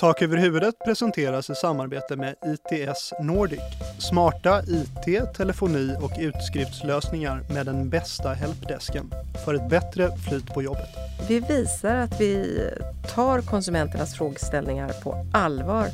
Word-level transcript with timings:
Tak 0.00 0.22
över 0.22 0.36
huvudet 0.36 0.74
presenteras 0.84 1.50
i 1.50 1.54
samarbete 1.54 2.16
med 2.16 2.34
ITS 2.46 3.12
Nordic. 3.20 3.60
Smarta 3.98 4.62
IT, 4.62 5.34
telefoni 5.34 5.96
och 6.02 6.12
utskriftslösningar 6.18 7.40
med 7.54 7.66
den 7.66 7.90
bästa 7.90 8.28
helpdesken 8.28 9.10
för 9.44 9.54
ett 9.54 9.68
bättre 9.68 10.16
flyt 10.28 10.46
på 10.54 10.62
jobbet. 10.62 10.88
Vi 11.28 11.40
visar 11.40 11.96
att 11.96 12.20
vi 12.20 12.60
tar 13.14 13.40
konsumenternas 13.40 14.14
frågeställningar 14.14 14.92
på 15.02 15.26
allvar 15.32 15.86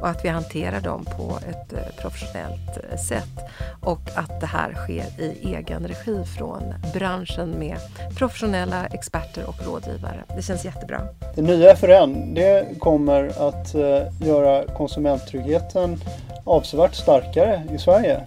och 0.00 0.08
att 0.08 0.24
vi 0.24 0.28
hanterar 0.28 0.80
dem 0.80 1.04
på 1.04 1.38
ett 1.50 1.72
eh, 1.72 2.00
professionellt 2.00 2.78
eh, 2.90 2.98
sätt 2.98 3.48
och 3.80 4.00
att 4.14 4.40
det 4.40 4.46
här 4.46 4.74
sker 4.74 5.22
i 5.22 5.54
egen 5.54 5.86
regi 5.88 6.24
från 6.38 6.74
branschen 6.94 7.54
med 7.58 7.76
professionella 8.16 8.86
experter 8.86 9.44
och 9.48 9.66
rådgivare. 9.66 10.24
Det 10.36 10.42
känns 10.42 10.64
jättebra. 10.64 11.00
Det 11.34 11.42
nya 11.42 11.76
FRN 11.76 12.34
det 12.34 12.78
kommer 12.78 13.48
att 13.48 13.74
eh, 13.74 14.26
göra 14.26 14.64
konsumenttryggheten 14.64 16.00
avsevärt 16.44 16.94
starkare 16.94 17.62
i 17.74 17.78
Sverige. 17.78 18.20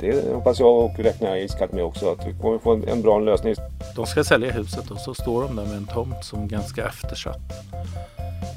Det 0.00 0.34
hoppas 0.34 0.60
jag 0.60 0.84
och 0.84 0.98
räknar 0.98 1.36
iskallt 1.36 1.72
med 1.72 1.84
också 1.84 2.12
att 2.12 2.26
vi 2.26 2.32
kommer 2.32 2.58
få 2.58 2.72
en, 2.72 2.88
en 2.88 3.02
bra 3.02 3.18
lösning. 3.18 3.54
De 3.96 4.06
ska 4.06 4.24
sälja 4.24 4.50
huset 4.50 4.90
och 4.90 4.98
så 4.98 5.14
står 5.14 5.42
de 5.42 5.56
där 5.56 5.64
med 5.64 5.76
en 5.76 5.86
tomt 5.86 6.24
som 6.24 6.42
är 6.42 6.46
ganska 6.46 6.86
eftersatt. 6.86 7.40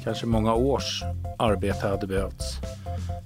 Kanske 0.04 0.26
många 0.26 0.54
års 0.54 1.02
arbete 1.38 1.86
hade 1.86 2.06
behövts. 2.06 2.56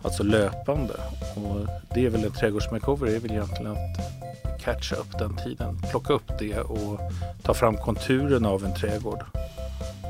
Alltså 0.02 0.22
löpande. 0.22 0.94
Och 1.36 1.68
det 1.94 2.06
är 2.06 2.10
väl 2.10 2.24
en 2.24 2.32
trädgårdsmakeover, 2.32 3.06
det 3.06 3.16
är 3.16 3.20
väl 3.20 3.30
egentligen 3.30 3.72
att 3.72 4.14
catcha 4.64 4.96
upp 4.96 5.18
den 5.18 5.36
tiden. 5.36 5.78
Plocka 5.90 6.12
upp 6.12 6.38
det 6.38 6.60
och 6.60 7.00
ta 7.42 7.54
fram 7.54 7.76
konturen 7.76 8.46
av 8.46 8.64
en 8.64 8.74
trädgård. 8.74 9.24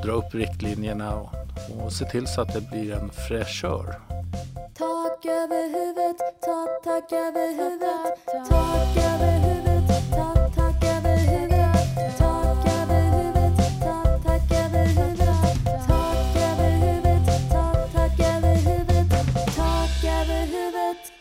Dra 0.03 0.11
upp 0.11 0.35
riktlinjerna 0.35 1.15
och, 1.15 1.29
och 1.83 1.93
se 1.93 2.05
till 2.05 2.27
så 2.27 2.41
att 2.41 2.53
det 2.53 2.61
blir 2.61 2.93
en 2.93 3.09
fräschör. 3.09 3.95
Tak 4.77 5.25
över 5.25 5.63
huvudet, 5.63 6.44
tak, 6.85 7.11
över 7.11 7.47
huvudet, 7.47 8.25
tak 8.49 8.97
över 8.97 9.39
huvudet, 9.39 9.87
tak, 10.11 10.55
tak 10.55 10.83
över 10.83 11.17
huvudet, 11.17 12.17
tak 12.17 12.67
över 12.67 13.05
huvudet, 13.07 13.57
tak, 13.79 14.23
tak 14.23 14.51
över 14.51 14.85
huvudet, 14.85 15.37
tak 15.87 16.35
över 16.35 16.75
huvudet, 16.75 17.25
tak, 17.51 17.93
tak 17.93 18.19
över 18.19 18.55
huvudet, 18.55 19.55
tak 19.55 20.03
över 20.03 20.45
huvudet. 20.45 21.11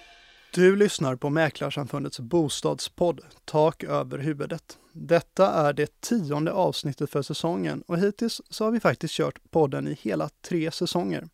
Du 0.55 0.77
lyssnar 0.77 1.17
på 1.17 1.31
Mäklarsamfundets 1.31 2.21
bostadspodd 2.21 3.21
Tak 3.45 3.85
över 3.85 4.19
huvudet. 4.19 4.79
Detta 4.93 5.51
är 5.51 5.73
det 5.73 6.01
tionde 6.01 6.53
avsnittet 6.53 7.11
för 7.11 7.23
säsongen 7.23 7.83
och 7.87 7.99
hittills 7.99 8.41
så 8.51 8.65
har 8.65 8.71
vi 8.71 8.81
faktiskt 8.81 9.15
kört 9.15 9.51
podden 9.51 9.89
i 9.89 9.99
hela 10.01 10.29
tre 10.29 10.71
säsonger. 10.71 11.29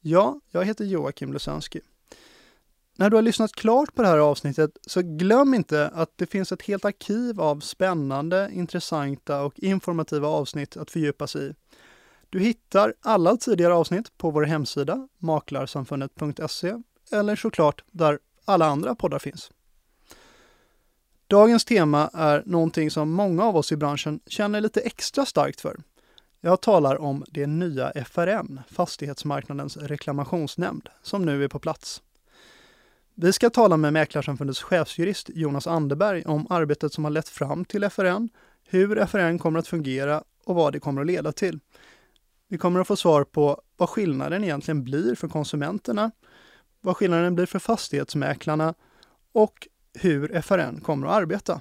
Ja, 0.00 0.40
jag 0.50 0.64
heter 0.64 0.84
Joakim 0.84 1.32
Lusönski. 1.32 1.80
När 2.96 3.10
du 3.10 3.16
har 3.16 3.22
lyssnat 3.22 3.52
klart 3.52 3.94
på 3.94 4.02
det 4.02 4.08
här 4.08 4.18
avsnittet 4.18 4.70
så 4.86 5.02
glöm 5.02 5.54
inte 5.54 5.88
att 5.94 6.10
det 6.16 6.26
finns 6.26 6.52
ett 6.52 6.62
helt 6.62 6.84
arkiv 6.84 7.40
av 7.40 7.60
spännande, 7.60 8.50
intressanta 8.52 9.42
och 9.42 9.58
informativa 9.58 10.28
avsnitt 10.28 10.76
att 10.76 10.90
fördjupa 10.90 11.26
sig 11.26 11.50
i. 11.50 11.54
Du 12.30 12.40
hittar 12.40 12.94
alla 13.00 13.36
tidigare 13.36 13.74
avsnitt 13.74 14.18
på 14.18 14.30
vår 14.30 14.42
hemsida 14.42 15.08
maklarsamfundet.se 15.18 16.74
eller 17.10 17.36
såklart 17.36 17.84
där 17.90 18.18
alla 18.44 18.66
andra 18.66 18.94
poddar 18.94 19.18
finns. 19.18 19.50
Dagens 21.26 21.64
tema 21.64 22.10
är 22.14 22.42
någonting 22.46 22.90
som 22.90 23.12
många 23.12 23.44
av 23.44 23.56
oss 23.56 23.72
i 23.72 23.76
branschen 23.76 24.20
känner 24.26 24.60
lite 24.60 24.80
extra 24.80 25.26
starkt 25.26 25.60
för. 25.60 25.76
Jag 26.40 26.60
talar 26.60 27.00
om 27.00 27.24
det 27.28 27.46
nya 27.46 27.92
FRN, 28.04 28.60
Fastighetsmarknadens 28.68 29.76
reklamationsnämnd, 29.76 30.88
som 31.02 31.24
nu 31.24 31.44
är 31.44 31.48
på 31.48 31.58
plats. 31.58 32.02
Vi 33.16 33.32
ska 33.32 33.50
tala 33.50 33.76
med 33.76 33.92
Mäklarsamfundets 33.92 34.62
chefsjurist 34.62 35.30
Jonas 35.34 35.66
Anderberg 35.66 36.24
om 36.24 36.46
arbetet 36.50 36.92
som 36.92 37.04
har 37.04 37.10
lett 37.10 37.28
fram 37.28 37.64
till 37.64 37.90
FRN, 37.90 38.28
hur 38.64 39.06
FRN 39.06 39.38
kommer 39.38 39.58
att 39.58 39.68
fungera 39.68 40.22
och 40.44 40.54
vad 40.54 40.72
det 40.72 40.80
kommer 40.80 41.00
att 41.00 41.06
leda 41.06 41.32
till. 41.32 41.60
Vi 42.48 42.58
kommer 42.58 42.80
att 42.80 42.86
få 42.86 42.96
svar 42.96 43.24
på 43.24 43.60
vad 43.76 43.88
skillnaden 43.88 44.44
egentligen 44.44 44.84
blir 44.84 45.14
för 45.14 45.28
konsumenterna, 45.28 46.10
vad 46.80 46.96
skillnaden 46.96 47.34
blir 47.34 47.46
för 47.46 47.58
fastighetsmäklarna 47.58 48.74
och 49.32 49.68
hur 49.94 50.40
FRN 50.40 50.80
kommer 50.80 51.06
att 51.06 51.12
arbeta. 51.12 51.60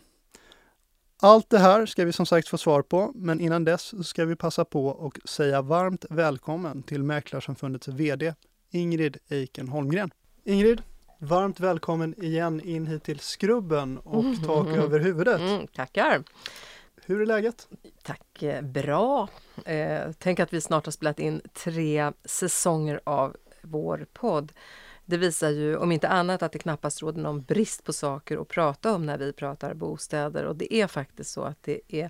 Allt 1.22 1.50
det 1.50 1.60
här 1.60 1.86
ska 1.86 2.06
vi 2.06 2.14
som 2.14 2.26
sagt 2.26 2.48
få 2.48 2.58
svar 2.58 2.82
på, 2.82 3.12
men 3.16 3.40
innan 3.40 3.64
dess 3.64 4.08
ska 4.08 4.26
vi 4.26 4.36
passa 4.36 4.66
på 4.66 4.88
och 4.88 5.20
säga 5.26 5.62
varmt 5.62 6.06
välkommen 6.10 6.84
till 6.84 7.04
Mäklarsamfundets 7.04 7.88
VD 7.88 8.34
Ingrid 8.72 9.18
Eiken 9.30 9.68
Holmgren. 9.68 10.12
Ingrid, 10.44 10.82
varmt 11.24 11.60
välkommen 11.60 12.24
igen 12.24 12.62
in 12.62 12.88
hit 12.88 13.04
till 13.04 13.20
Skrubben 13.20 13.98
och 13.98 14.26
tak 14.46 14.68
över 14.68 15.00
huvudet. 15.00 15.42
Mm, 15.42 15.68
tackar! 15.68 16.24
Hur 17.06 17.22
är 17.22 17.26
läget? 17.26 17.68
Tack, 18.04 18.44
eh, 18.44 18.62
bra! 18.62 19.28
Eh, 19.66 20.02
tänk 20.20 20.40
att 20.40 20.54
vi 20.54 20.62
snart 20.62 20.86
har 20.86 20.92
spelat 20.92 21.20
in 21.20 21.42
tre 21.54 22.12
säsonger 22.26 23.02
av 23.04 23.36
vår 23.62 24.06
podd. 24.14 24.52
Det 25.06 25.18
visar 25.18 25.50
ju 25.50 25.78
om 25.78 25.92
inte 25.92 26.08
annat 26.08 26.44
att 26.44 26.52
det 26.52 26.60
knappast 26.60 27.02
råder 27.02 27.22
någon 27.22 27.42
brist 27.42 27.84
på 27.84 27.94
saker 27.94 28.42
att 28.42 28.48
prata 28.48 28.96
om 28.96 29.06
när 29.06 29.18
vi 29.18 29.34
pratar 29.34 29.74
bostäder 29.74 30.46
och 30.46 30.56
det 30.56 30.74
är 30.74 30.88
faktiskt 30.88 31.32
så 31.32 31.42
att 31.42 31.64
det 31.64 31.82
är 31.88 32.10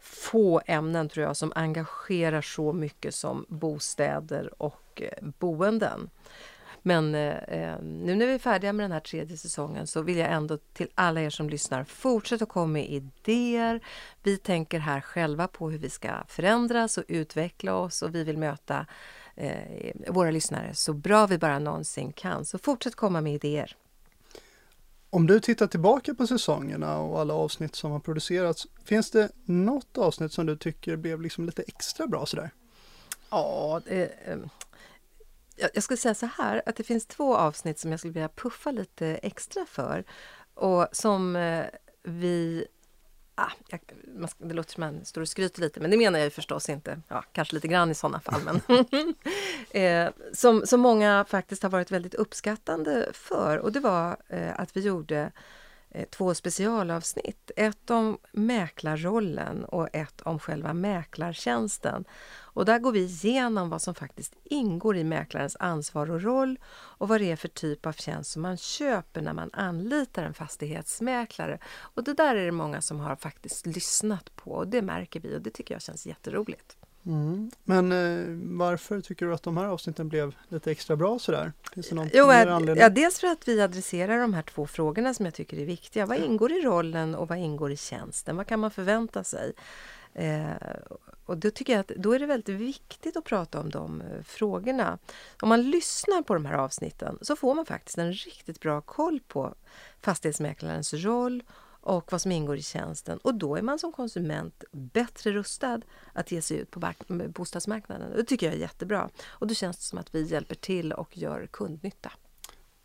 få 0.00 0.60
ämnen 0.66 1.08
tror 1.08 1.26
jag 1.26 1.36
som 1.36 1.52
engagerar 1.54 2.40
så 2.40 2.72
mycket 2.72 3.14
som 3.14 3.46
bostäder 3.48 4.62
och 4.62 5.02
eh, 5.02 5.28
boenden. 5.38 6.10
Men 6.88 7.14
eh, 7.14 7.80
nu 7.82 8.14
när 8.14 8.26
vi 8.26 8.32
är 8.32 8.38
färdiga 8.38 8.72
med 8.72 8.84
den 8.84 8.92
här 8.92 9.00
tredje 9.00 9.36
säsongen 9.36 9.86
så 9.86 10.02
vill 10.02 10.16
jag 10.16 10.32
ändå 10.32 10.58
till 10.72 10.88
alla 10.94 11.20
er 11.20 11.30
som 11.30 11.50
lyssnar 11.50 11.84
fortsätta 11.84 12.46
komma 12.46 12.66
med 12.66 12.90
idéer. 12.90 13.80
Vi 14.22 14.36
tänker 14.36 14.78
här 14.78 15.00
själva 15.00 15.48
på 15.48 15.70
hur 15.70 15.78
vi 15.78 15.90
ska 15.90 16.08
förändras 16.28 16.98
och 16.98 17.04
utveckla 17.08 17.74
oss 17.74 18.02
och 18.02 18.14
vi 18.14 18.24
vill 18.24 18.38
möta 18.38 18.86
eh, 19.34 19.92
våra 20.08 20.30
lyssnare 20.30 20.74
så 20.74 20.92
bra 20.92 21.26
vi 21.26 21.38
bara 21.38 21.58
någonsin 21.58 22.12
kan. 22.12 22.44
Så 22.44 22.58
fortsätt 22.58 22.94
komma 22.94 23.20
med 23.20 23.34
idéer. 23.34 23.76
Om 25.10 25.26
du 25.26 25.40
tittar 25.40 25.66
tillbaka 25.66 26.14
på 26.14 26.26
säsongerna 26.26 26.98
och 26.98 27.20
alla 27.20 27.34
avsnitt 27.34 27.74
som 27.74 27.90
har 27.90 28.00
producerats, 28.00 28.66
finns 28.84 29.10
det 29.10 29.28
något 29.44 29.98
avsnitt 29.98 30.32
som 30.32 30.46
du 30.46 30.56
tycker 30.56 30.96
blev 30.96 31.20
liksom 31.20 31.46
lite 31.46 31.62
extra 31.62 32.06
bra 32.06 32.26
sådär? 32.26 32.50
Ja, 33.30 33.80
det, 33.84 34.04
eh, 34.24 34.38
jag 35.74 35.82
skulle 35.82 35.96
säga 35.96 36.14
så 36.14 36.28
här 36.36 36.62
att 36.66 36.76
det 36.76 36.82
finns 36.82 37.06
två 37.06 37.36
avsnitt 37.36 37.78
som 37.78 37.90
jag 37.90 38.00
skulle 38.00 38.12
vilja 38.12 38.28
puffa 38.28 38.70
lite 38.70 39.06
extra 39.06 39.66
för 39.66 40.04
och 40.54 40.88
som 40.92 41.36
eh, 41.36 41.66
vi 42.02 42.66
Ah, 43.40 43.52
jag, 43.68 43.80
det 44.38 44.54
låter 44.54 44.72
som 44.72 44.80
man 44.80 45.04
står 45.04 45.20
och 45.20 45.28
skryter 45.28 45.60
lite, 45.60 45.80
men 45.80 45.90
det 45.90 45.96
menar 45.96 46.18
jag 46.18 46.26
ju 46.26 46.30
förstås 46.30 46.68
inte. 46.68 47.00
Ja, 47.08 47.24
kanske 47.32 47.54
lite 47.54 47.68
grann 47.68 47.90
i 47.90 47.94
sådana 47.94 48.20
fall, 48.20 48.40
men 48.44 48.60
eh, 49.82 50.10
som, 50.32 50.66
som 50.66 50.80
många 50.80 51.24
faktiskt 51.28 51.62
har 51.62 51.70
varit 51.70 51.90
väldigt 51.90 52.14
uppskattande 52.14 53.08
för. 53.12 53.58
Och 53.58 53.72
det 53.72 53.80
var 53.80 54.16
eh, 54.28 54.60
att 54.60 54.76
vi 54.76 54.80
gjorde 54.80 55.32
eh, 55.90 56.08
två 56.08 56.34
specialavsnitt. 56.34 57.50
Ett 57.56 57.90
om 57.90 58.18
mäklarrollen 58.32 59.64
och 59.64 59.88
ett 59.92 60.20
om 60.20 60.38
själva 60.38 60.74
mäklartjänsten. 60.74 62.04
Och 62.58 62.64
där 62.64 62.78
går 62.78 62.92
vi 62.92 63.00
igenom 63.00 63.70
vad 63.70 63.82
som 63.82 63.94
faktiskt 63.94 64.34
ingår 64.44 64.96
i 64.96 65.04
mäklarens 65.04 65.56
ansvar 65.60 66.10
och 66.10 66.22
roll 66.22 66.58
och 66.70 67.08
vad 67.08 67.20
det 67.20 67.30
är 67.30 67.36
för 67.36 67.48
typ 67.48 67.86
av 67.86 67.92
tjänst 67.92 68.30
som 68.30 68.42
man 68.42 68.56
köper 68.56 69.22
när 69.22 69.32
man 69.32 69.50
anlitar 69.52 70.22
en 70.22 70.34
fastighetsmäklare. 70.34 71.58
Och 71.78 72.04
det 72.04 72.14
där 72.14 72.36
är 72.36 72.44
det 72.44 72.52
många 72.52 72.80
som 72.80 73.00
har 73.00 73.16
faktiskt 73.16 73.66
lyssnat 73.66 74.36
på 74.36 74.50
och 74.50 74.68
det 74.68 74.82
märker 74.82 75.20
vi 75.20 75.36
och 75.36 75.42
det 75.42 75.50
tycker 75.50 75.74
jag 75.74 75.82
känns 75.82 76.06
jätteroligt. 76.06 76.76
Mm. 77.06 77.50
Men 77.64 77.92
eh, 77.92 78.58
varför 78.58 79.00
tycker 79.00 79.26
du 79.26 79.34
att 79.34 79.42
de 79.42 79.56
här 79.56 79.66
avsnitten 79.66 80.08
blev 80.08 80.34
lite 80.48 80.70
extra 80.70 80.96
bra 80.96 81.18
sådär? 81.18 81.52
Finns 81.74 81.88
det 81.88 81.94
någon 81.94 82.10
Jo, 82.12 82.30
eh, 82.30 82.54
anledning? 82.54 82.82
ja, 82.82 82.88
dels 82.88 83.20
för 83.20 83.26
att 83.26 83.48
vi 83.48 83.60
adresserar 83.60 84.20
de 84.20 84.34
här 84.34 84.42
två 84.42 84.66
frågorna 84.66 85.14
som 85.14 85.24
jag 85.24 85.34
tycker 85.34 85.58
är 85.58 85.64
viktiga. 85.64 86.06
Vad 86.06 86.18
ingår 86.18 86.52
i 86.52 86.60
rollen 86.60 87.14
och 87.14 87.28
vad 87.28 87.38
ingår 87.38 87.72
i 87.72 87.76
tjänsten? 87.76 88.36
Vad 88.36 88.46
kan 88.46 88.60
man 88.60 88.70
förvänta 88.70 89.24
sig? 89.24 89.52
Eh, 90.18 90.52
och 91.24 91.38
då 91.38 91.50
tycker 91.50 91.72
jag 91.72 91.80
att 91.80 91.88
då 91.88 92.12
är 92.12 92.18
det 92.18 92.26
väldigt 92.26 92.60
viktigt 92.60 93.16
att 93.16 93.24
prata 93.24 93.60
om 93.60 93.70
de 93.70 94.00
eh, 94.00 94.22
frågorna. 94.22 94.98
Om 95.42 95.48
man 95.48 95.70
lyssnar 95.70 96.22
på 96.22 96.34
de 96.34 96.46
här 96.46 96.54
avsnitten 96.54 97.18
så 97.22 97.36
får 97.36 97.54
man 97.54 97.66
faktiskt 97.66 97.98
en 97.98 98.12
riktigt 98.12 98.60
bra 98.60 98.80
koll 98.80 99.20
på 99.28 99.54
fastighetsmäklarens 100.00 100.94
roll 100.94 101.42
och 101.80 102.12
vad 102.12 102.22
som 102.22 102.32
ingår 102.32 102.56
i 102.56 102.62
tjänsten. 102.62 103.18
Och 103.18 103.34
då 103.34 103.56
är 103.56 103.62
man 103.62 103.78
som 103.78 103.92
konsument 103.92 104.64
bättre 104.72 105.32
rustad 105.32 105.80
att 106.12 106.32
ge 106.32 106.42
sig 106.42 106.56
ut 106.56 106.70
på 106.70 106.92
bostadsmarknaden. 107.28 108.12
Det 108.16 108.24
tycker 108.24 108.46
jag 108.46 108.54
är 108.54 108.58
jättebra. 108.58 109.10
Och 109.28 109.46
då 109.46 109.54
känns 109.54 109.76
det 109.76 109.82
som 109.82 109.98
att 109.98 110.14
vi 110.14 110.22
hjälper 110.22 110.54
till 110.54 110.92
och 110.92 111.18
gör 111.18 111.46
kundnytta. 111.50 112.12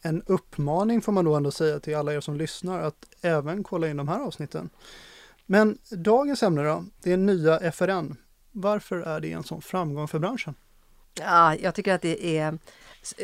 En 0.01 0.24
uppmaning 0.24 1.01
får 1.01 1.12
man 1.12 1.25
då 1.25 1.36
ändå 1.36 1.51
säga 1.51 1.79
till 1.79 1.95
alla 1.95 2.13
er 2.13 2.21
som 2.21 2.38
lyssnar 2.38 2.79
att 2.81 3.06
även 3.21 3.63
kolla 3.63 3.89
in 3.89 3.97
de 3.97 4.07
här 4.07 4.19
avsnitten. 4.19 4.69
Men 5.45 5.78
dagens 5.92 6.44
ämne 6.44 6.63
då, 6.63 6.86
det 7.04 7.12
är 7.12 7.18
nya 7.18 7.72
FRN. 7.72 8.16
Varför 8.51 8.98
är 8.98 9.19
det 9.19 9.31
en 9.31 9.44
sån 9.44 9.62
framgång 9.62 10.07
för 10.07 10.19
branschen? 10.19 10.56
Ja, 11.19 11.56
jag 11.56 11.75
tycker 11.75 11.94
att 11.94 12.01
det 12.01 12.38
är 12.38 12.57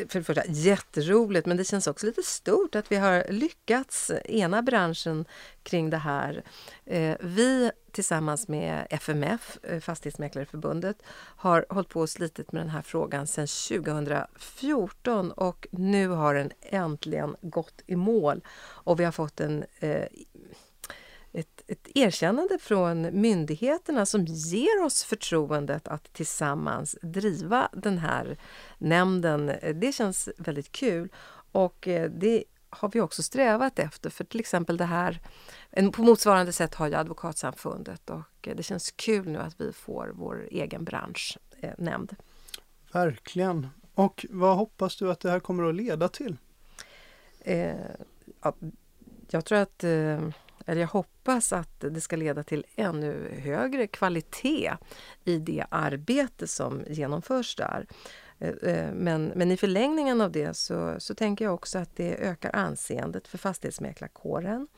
för 0.08 0.18
det 0.18 0.24
första 0.24 0.46
jätteroligt 0.46 1.46
men 1.46 1.56
det 1.56 1.64
känns 1.64 1.86
också 1.86 2.06
lite 2.06 2.22
stort 2.22 2.74
att 2.74 2.92
vi 2.92 2.96
har 2.96 3.24
lyckats 3.28 4.10
ena 4.24 4.62
branschen 4.62 5.24
kring 5.62 5.90
det 5.90 5.96
här. 5.96 6.42
Eh, 6.84 7.16
vi 7.20 7.70
tillsammans 7.92 8.48
med 8.48 8.86
FMF, 8.90 9.58
eh, 9.62 9.80
Fastighetsmäklareförbundet, 9.80 11.02
har 11.36 11.66
hållit 11.68 11.88
på 11.88 12.00
och 12.00 12.10
slitit 12.10 12.52
med 12.52 12.62
den 12.62 12.70
här 12.70 12.82
frågan 12.82 13.26
sedan 13.26 13.46
2014 13.46 15.32
och 15.32 15.66
nu 15.70 16.08
har 16.08 16.34
den 16.34 16.50
äntligen 16.60 17.36
gått 17.42 17.82
i 17.86 17.96
mål 17.96 18.44
och 18.60 19.00
vi 19.00 19.04
har 19.04 19.12
fått 19.12 19.40
en 19.40 19.64
eh, 19.78 20.06
ett, 21.32 21.62
ett 21.66 21.88
erkännande 21.94 22.58
från 22.58 23.20
myndigheterna 23.20 24.06
som 24.06 24.24
ger 24.24 24.84
oss 24.84 25.04
förtroendet 25.04 25.88
att 25.88 26.12
tillsammans 26.12 26.96
driva 27.02 27.68
den 27.72 27.98
här 27.98 28.38
nämnden. 28.78 29.52
Det 29.74 29.92
känns 29.94 30.28
väldigt 30.38 30.72
kul 30.72 31.08
och 31.52 31.88
eh, 31.88 32.10
det 32.10 32.44
har 32.70 32.88
vi 32.88 33.00
också 33.00 33.22
strävat 33.22 33.78
efter. 33.78 34.10
För 34.10 34.24
till 34.24 34.40
exempel 34.40 34.76
det 34.76 34.84
här, 34.84 35.20
på 35.92 36.02
motsvarande 36.02 36.52
sätt 36.52 36.74
har 36.74 36.88
ju 36.88 36.94
Advokatsamfundet 36.94 38.10
och 38.10 38.48
eh, 38.48 38.56
det 38.56 38.62
känns 38.62 38.90
kul 38.90 39.28
nu 39.28 39.38
att 39.38 39.60
vi 39.60 39.72
får 39.72 40.12
vår 40.14 40.48
egen 40.50 40.84
branschnämnd. 40.84 42.16
Verkligen. 42.92 43.68
Och 43.94 44.26
vad 44.30 44.56
hoppas 44.56 44.96
du 44.96 45.10
att 45.10 45.20
det 45.20 45.30
här 45.30 45.40
kommer 45.40 45.68
att 45.68 45.74
leda 45.74 46.08
till? 46.08 46.36
Eh, 47.40 47.74
ja, 48.42 48.54
jag 49.30 49.44
tror 49.44 49.58
att, 49.58 49.84
eh, 49.84 50.28
eller 50.66 50.80
jag 50.80 50.88
hoppas 50.88 51.19
att 51.30 51.80
det 51.80 52.00
ska 52.00 52.16
leda 52.16 52.42
till 52.42 52.64
ännu 52.76 53.40
högre 53.42 53.86
kvalitet 53.86 54.72
i 55.24 55.38
det 55.38 55.64
arbete 55.70 56.46
som 56.46 56.82
genomförs 56.88 57.56
där. 57.56 57.86
Eh, 58.38 58.48
eh, 58.48 58.92
men, 58.92 59.32
men 59.34 59.50
i 59.50 59.56
förlängningen 59.56 60.20
av 60.20 60.32
det 60.32 60.56
så, 60.56 60.94
så 60.98 61.14
tänker 61.14 61.44
jag 61.44 61.54
också 61.54 61.78
att 61.78 61.96
det 61.96 62.14
ökar 62.14 62.56
anseendet 62.56 63.28
för 63.28 63.38
fastighetsmäklarkåren. 63.38 64.68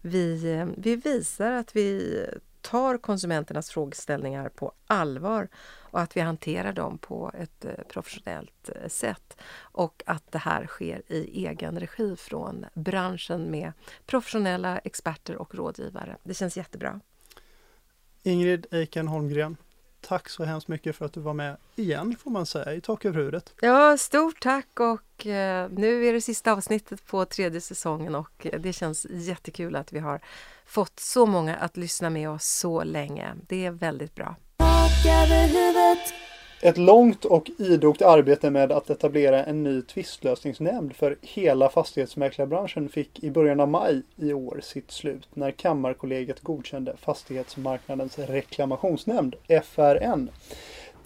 Vi, 0.00 0.52
eh, 0.52 0.66
vi 0.76 0.96
visar 0.96 1.52
att 1.52 1.76
vi 1.76 2.18
tar 2.64 2.98
konsumenternas 2.98 3.70
frågeställningar 3.70 4.48
på 4.48 4.72
allvar 4.86 5.48
och 5.94 6.00
att 6.00 6.16
vi 6.16 6.20
hanterar 6.20 6.72
dem 6.72 6.98
på 6.98 7.32
ett 7.38 7.64
eh, 7.64 7.70
professionellt 7.88 8.68
eh, 8.68 8.88
sätt 8.88 9.36
och 9.56 10.02
att 10.06 10.32
det 10.32 10.38
här 10.38 10.66
sker 10.66 11.02
i 11.06 11.46
egen 11.46 11.80
regi 11.80 12.16
från 12.16 12.66
branschen 12.74 13.50
med 13.50 13.72
professionella 14.06 14.78
experter 14.78 15.36
och 15.36 15.54
rådgivare. 15.54 16.16
Det 16.22 16.34
känns 16.34 16.56
jättebra. 16.56 17.00
Ingrid 18.22 18.66
Eiken 18.70 19.08
Holmgren, 19.08 19.56
tack 20.00 20.28
så 20.28 20.44
hemskt 20.44 20.68
mycket 20.68 20.96
för 20.96 21.04
att 21.04 21.12
du 21.12 21.20
var 21.20 21.34
med 21.34 21.56
igen 21.76 22.16
får 22.18 22.30
man 22.30 22.46
säga 22.46 22.74
i 22.74 22.80
Tak 22.80 23.04
över 23.04 23.18
huvudet. 23.18 23.54
Ja, 23.60 23.96
stort 23.96 24.40
tack 24.40 24.80
och 24.80 25.13
Eh, 25.26 25.68
nu 25.70 26.06
är 26.06 26.12
det 26.12 26.20
sista 26.20 26.52
avsnittet 26.52 27.06
på 27.06 27.24
tredje 27.24 27.60
säsongen 27.60 28.14
och 28.14 28.46
eh, 28.46 28.60
det 28.60 28.72
känns 28.72 29.06
jättekul 29.10 29.76
att 29.76 29.92
vi 29.92 29.98
har 29.98 30.20
fått 30.66 31.00
så 31.00 31.26
många 31.26 31.56
att 31.56 31.76
lyssna 31.76 32.10
med 32.10 32.30
oss 32.30 32.44
så 32.44 32.84
länge. 32.84 33.34
Det 33.48 33.66
är 33.66 33.70
väldigt 33.70 34.14
bra. 34.14 34.36
Ett 36.64 36.78
långt 36.78 37.24
och 37.24 37.50
idogt 37.58 38.02
arbete 38.02 38.50
med 38.50 38.72
att 38.72 38.90
etablera 38.90 39.44
en 39.44 39.62
ny 39.62 39.82
tvistlösningsnämnd 39.82 40.96
för 40.96 41.16
hela 41.20 41.68
fastighetsmäklarbranschen 41.68 42.88
fick 42.88 43.24
i 43.24 43.30
början 43.30 43.60
av 43.60 43.68
maj 43.68 44.02
i 44.16 44.32
år 44.32 44.60
sitt 44.62 44.90
slut 44.90 45.28
när 45.34 45.50
Kammarkollegiet 45.50 46.40
godkände 46.40 46.96
Fastighetsmarknadens 46.96 48.18
reklamationsnämnd, 48.18 49.36
FRN. 49.64 50.30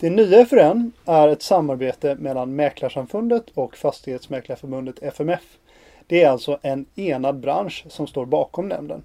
Det 0.00 0.10
nya 0.10 0.46
FRN 0.46 0.92
är 1.04 1.28
ett 1.28 1.42
samarbete 1.42 2.14
mellan 2.14 2.56
Mäklarsamfundet 2.56 3.44
och 3.54 3.76
Fastighetsmäklarförbundet 3.76 5.02
FMF. 5.02 5.58
Det 6.06 6.22
är 6.22 6.30
alltså 6.30 6.58
en 6.62 6.86
enad 6.94 7.40
bransch 7.40 7.84
som 7.88 8.06
står 8.06 8.26
bakom 8.26 8.68
nämnden. 8.68 9.04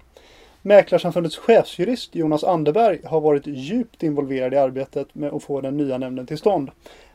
Mäklarsamfundets 0.62 1.36
chefsjurist 1.36 2.14
Jonas 2.14 2.44
Anderberg 2.44 3.00
har 3.04 3.20
varit 3.20 3.46
djupt 3.46 4.02
involverad 4.02 4.54
i 4.54 4.56
arbetet 4.56 5.14
med 5.14 5.32
att 5.32 5.42
få 5.42 5.60
den 5.60 5.76
nya 5.76 5.98
nämnden 5.98 6.26
till 6.26 6.38
stånd. 6.38 6.70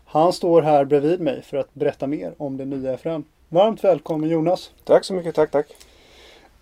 Han 0.05 0.33
står 0.33 0.61
här 0.61 0.85
bredvid 0.85 1.21
mig 1.21 1.41
för 1.41 1.57
att 1.57 1.73
berätta 1.73 2.07
mer 2.07 2.33
om 2.37 2.57
det 2.57 2.65
nya 2.65 2.97
FRN. 2.97 3.23
Varmt 3.49 3.83
välkommen 3.83 4.29
Jonas! 4.29 4.71
Tack 4.83 5.05
så 5.05 5.13
mycket, 5.13 5.35
tack 5.35 5.51
tack. 5.51 5.67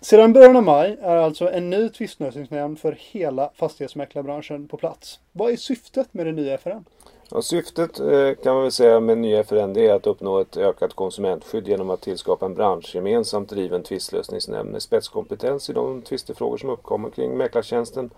Sedan 0.00 0.32
början 0.32 0.56
av 0.56 0.62
maj 0.62 0.96
är 1.02 1.16
alltså 1.16 1.50
en 1.50 1.70
ny 1.70 1.88
tvistlösningsnämnd 1.88 2.78
för 2.78 2.96
hela 2.98 3.50
fastighetsmäklarbranschen 3.54 4.68
på 4.68 4.76
plats. 4.76 5.20
Vad 5.32 5.52
är 5.52 5.56
syftet 5.56 6.14
med 6.14 6.26
det 6.26 6.32
nya 6.32 6.58
FRN? 6.58 6.84
Ja, 7.30 7.42
syftet 7.42 8.00
eh, 8.00 8.34
kan 8.42 8.54
man 8.54 8.62
väl 8.62 8.72
säga 8.72 9.00
med 9.00 9.18
nya 9.18 9.44
FRN 9.44 9.76
är 9.76 9.92
att 9.92 10.06
uppnå 10.06 10.38
ett 10.38 10.56
ökat 10.56 10.94
konsumentskydd 10.94 11.68
genom 11.68 11.90
att 11.90 12.00
tillskapa 12.00 12.46
en 12.46 12.54
branschgemensamt 12.54 13.48
driven 13.48 13.82
tvistlösningsnämnd 13.82 14.72
med 14.72 14.82
spetskompetens 14.82 15.70
i 15.70 15.72
de 15.72 16.02
tvistefrågor 16.02 16.56
som 16.56 16.70
uppkommer 16.70 17.10
kring 17.10 17.36
mäklartjänsten 17.36 18.10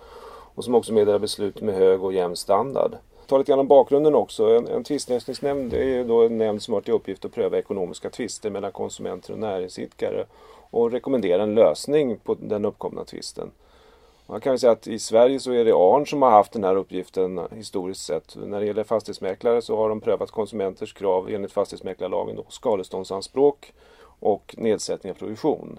och 0.54 0.64
som 0.64 0.74
också 0.74 0.92
meddelar 0.92 1.18
beslut 1.18 1.60
med 1.60 1.74
hög 1.74 2.04
och 2.04 2.12
jämn 2.12 2.36
standard. 2.36 2.96
Ta 3.26 3.38
lite 3.38 3.48
grann 3.48 3.60
om 3.60 3.68
bakgrunden 3.68 4.14
också. 4.14 4.44
En, 4.44 4.68
en 4.68 4.84
tvistlösningsnämnd 4.84 5.74
är 5.74 5.84
ju 5.84 6.04
då 6.04 6.22
en 6.22 6.38
nämnd 6.38 6.62
som 6.62 6.74
har 6.74 6.80
till 6.80 6.94
uppgift 6.94 7.24
att 7.24 7.34
pröva 7.34 7.58
ekonomiska 7.58 8.10
tvister 8.10 8.50
mellan 8.50 8.72
konsumenter 8.72 9.32
och 9.32 9.38
näringsidkare 9.38 10.26
och 10.70 10.92
rekommendera 10.92 11.42
en 11.42 11.54
lösning 11.54 12.16
på 12.18 12.36
den 12.40 12.64
uppkomna 12.64 13.04
tvisten. 13.04 13.50
Man 14.30 14.40
kan 14.40 14.52
väl 14.52 14.58
säga 14.60 14.72
att 14.72 14.86
i 14.86 14.98
Sverige 14.98 15.40
så 15.40 15.52
är 15.52 15.64
det 15.64 15.72
ARN 15.72 16.06
som 16.06 16.22
har 16.22 16.30
haft 16.30 16.52
den 16.52 16.64
här 16.64 16.76
uppgiften 16.76 17.40
historiskt 17.52 18.00
sett. 18.00 18.36
När 18.36 18.60
det 18.60 18.66
gäller 18.66 18.84
fastighetsmäklare 18.84 19.62
så 19.62 19.76
har 19.76 19.88
de 19.88 20.00
prövat 20.00 20.30
konsumenters 20.30 20.92
krav 20.92 21.30
enligt 21.30 21.52
fastighetsmäklarlagen 21.52 22.36
då, 22.36 22.44
skadeståndsanspråk 22.48 23.72
och 24.20 24.54
nedsättning 24.58 25.12
av 25.12 25.16
provision. 25.16 25.78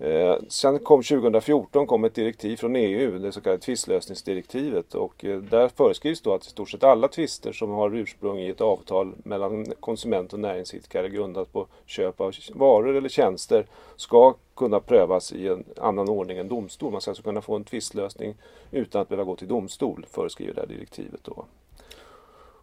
Eh, 0.00 0.36
sen 0.48 0.78
kom 0.78 1.02
2014 1.02 1.86
kom 1.86 2.04
ett 2.04 2.14
direktiv 2.14 2.56
från 2.56 2.76
EU, 2.76 3.18
det 3.18 3.32
så 3.32 3.40
kallade 3.40 3.62
tvistlösningsdirektivet 3.62 4.94
och 4.94 5.24
eh, 5.24 5.38
där 5.38 5.68
föreskrivs 5.68 6.20
då 6.20 6.34
att 6.34 6.46
i 6.46 6.50
stort 6.50 6.70
sett 6.70 6.84
alla 6.84 7.08
tvister 7.08 7.52
som 7.52 7.70
har 7.70 7.94
ursprung 7.94 8.38
i 8.38 8.48
ett 8.48 8.60
avtal 8.60 9.14
mellan 9.24 9.66
konsument 9.80 10.32
och 10.32 10.40
näringsidkare 10.40 11.08
grundat 11.08 11.52
på 11.52 11.66
köp 11.86 12.20
av 12.20 12.34
varor 12.54 12.96
eller 12.96 13.08
tjänster 13.08 13.66
ska 13.96 14.34
kunna 14.56 14.80
prövas 14.80 15.32
i 15.32 15.48
en 15.48 15.64
annan 15.76 16.08
ordning 16.08 16.38
än 16.38 16.48
domstol. 16.48 16.92
Man 16.92 17.00
ska 17.00 17.10
alltså 17.10 17.22
kunna 17.22 17.40
få 17.40 17.56
en 17.56 17.64
tvistlösning 17.64 18.34
utan 18.70 19.02
att 19.02 19.08
behöva 19.08 19.24
gå 19.24 19.36
till 19.36 19.48
domstol, 19.48 20.06
föreskriver 20.10 20.54
det 20.54 20.60
här 20.60 20.68
direktivet. 20.68 21.20
Då. 21.22 21.44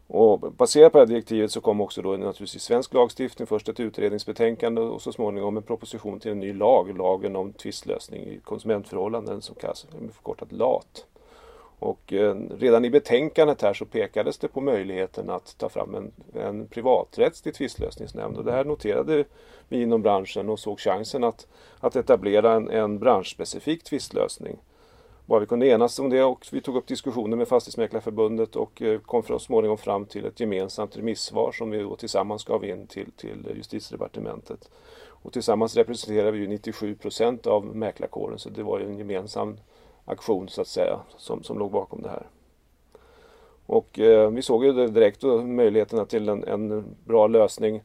Och 0.08 0.40
baserat 0.40 0.92
på 0.92 0.98
det 0.98 1.02
här 1.02 1.08
direktivet 1.08 1.52
så 1.52 1.62
kom 1.62 1.82
också 1.82 2.02
då 2.02 2.10
naturligtvis 2.10 2.56
i 2.56 2.60
svensk 2.60 2.94
lagstiftning 2.94 3.48
först 3.48 3.70
ett 3.70 3.80
utredningsbetänkande 3.80 4.82
och 4.82 5.02
så 5.02 5.12
småningom 5.12 5.58
en 5.58 5.64
proposition 5.64 6.20
till 6.20 6.32
en 6.32 6.40
ny 6.40 6.54
lag, 6.54 6.98
lagen 6.98 7.36
om 7.36 7.54
tvistlösning 7.54 8.22
i 8.22 8.40
konsumentförhållanden 8.44 9.42
som 9.42 9.56
kallas 9.56 9.88
förkortat 10.14 10.52
LAT. 10.52 11.06
Och 11.80 12.14
eh, 12.14 12.36
redan 12.58 12.86
i 12.86 12.90
betänkandet 12.90 13.62
här 13.62 13.74
så 13.74 13.86
pekades 13.86 14.38
det 14.38 14.48
på 14.48 14.62
möjligheten 14.62 15.30
att 15.30 15.58
ta 15.58 15.70
fram 15.70 15.96
en, 15.96 16.12
en 16.34 16.68
privaträttslig 16.68 17.54
tvistlösningsnämnd 17.54 18.38
och 18.38 18.44
det 18.44 18.52
här 18.52 18.66
noterade 18.66 19.24
vi 19.68 19.82
inom 19.82 20.02
branschen 20.02 20.50
och 20.50 20.60
såg 20.60 20.80
chansen 20.80 21.24
att, 21.24 21.48
att 21.80 21.96
etablera 21.96 22.54
en, 22.54 22.70
en 22.70 23.00
branschspecifik 23.00 23.84
tvistlösning. 23.84 24.58
Bara 25.26 25.40
vi 25.40 25.46
kunde 25.46 25.68
enas 25.68 26.00
om 26.00 26.10
det 26.10 26.24
och 26.24 26.46
vi 26.52 26.62
tog 26.62 26.76
upp 26.76 26.88
diskussioner 26.88 27.38
med 27.38 27.48
Fastighetsmäklarförbundet 27.48 28.56
och 28.56 28.82
eh, 28.82 29.00
kom 29.00 29.24
så 29.24 29.40
småningom 29.40 29.78
fram 29.78 30.06
till 30.06 30.26
ett 30.26 30.40
gemensamt 30.40 30.98
remissvar 30.98 31.52
som 31.52 31.70
vi 31.70 31.82
då 31.82 31.96
tillsammans 31.96 32.44
gav 32.44 32.66
in 32.66 32.88
till, 32.88 33.12
till 33.12 33.48
Justitiedepartementet. 33.56 34.70
Och 35.08 35.34
tillsammans 35.34 35.76
representerar 35.76 36.32
vi 36.32 36.40
ju 36.40 36.48
97 36.48 36.96
procent 36.96 37.48
av 37.48 37.66
mäklarkåren 37.76 38.40
så 38.40 38.50
det 38.50 38.64
var 38.64 38.80
ju 38.80 38.86
en 38.86 38.98
gemensam 38.98 39.58
aktion 40.06 40.50
så 40.50 40.62
att 40.62 40.68
säga 40.68 41.00
som, 41.18 41.44
som 41.44 41.60
låg 41.60 41.72
bakom 41.72 42.02
det 42.02 42.10
här. 42.10 42.28
Och 43.66 44.00
eh, 44.00 44.30
vi 44.30 44.42
såg 44.42 44.66
ju 44.66 44.88
direkt 44.88 45.22
då 45.22 45.42
möjligheterna 45.42 46.06
till 46.06 46.30
en, 46.30 46.44
en 46.44 46.96
bra 47.06 47.28
lösning 47.28 47.76
eh, 47.76 47.82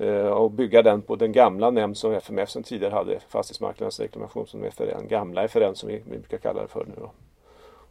Eh, 0.00 0.26
och 0.26 0.50
bygga 0.50 0.82
den 0.82 1.02
på 1.02 1.16
den 1.16 1.32
gamla 1.32 1.70
nämnd 1.70 1.96
som 1.96 2.12
FMF 2.12 2.50
sen 2.50 2.62
tidigare 2.62 2.92
hade, 2.92 3.20
Fastighetsmarknadens 3.28 4.00
reklamation 4.00 4.46
som 4.46 4.62
FRN, 4.70 5.08
gamla 5.08 5.48
FRN 5.48 5.74
som 5.74 5.88
vi, 5.88 6.02
vi 6.10 6.18
brukar 6.18 6.38
kalla 6.38 6.62
det 6.62 6.68
för 6.68 6.84
nu 6.84 6.92
då. 6.96 7.10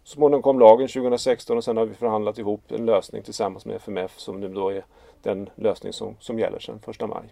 Så 0.03 0.13
småningom 0.13 0.41
kom 0.41 0.59
lagen 0.59 0.87
2016 0.87 1.57
och 1.57 1.63
sen 1.63 1.77
har 1.77 1.85
vi 1.85 1.93
förhandlat 1.93 2.37
ihop 2.37 2.71
en 2.71 2.85
lösning 2.85 3.23
tillsammans 3.23 3.65
med 3.65 3.75
FMF 3.75 4.19
som 4.19 4.39
nu 4.39 4.47
då 4.47 4.69
är 4.69 4.85
den 5.21 5.49
lösning 5.55 5.93
som, 5.93 6.15
som 6.19 6.39
gäller 6.39 6.59
sedan 6.59 6.79
1 6.87 6.99
maj. 6.99 7.23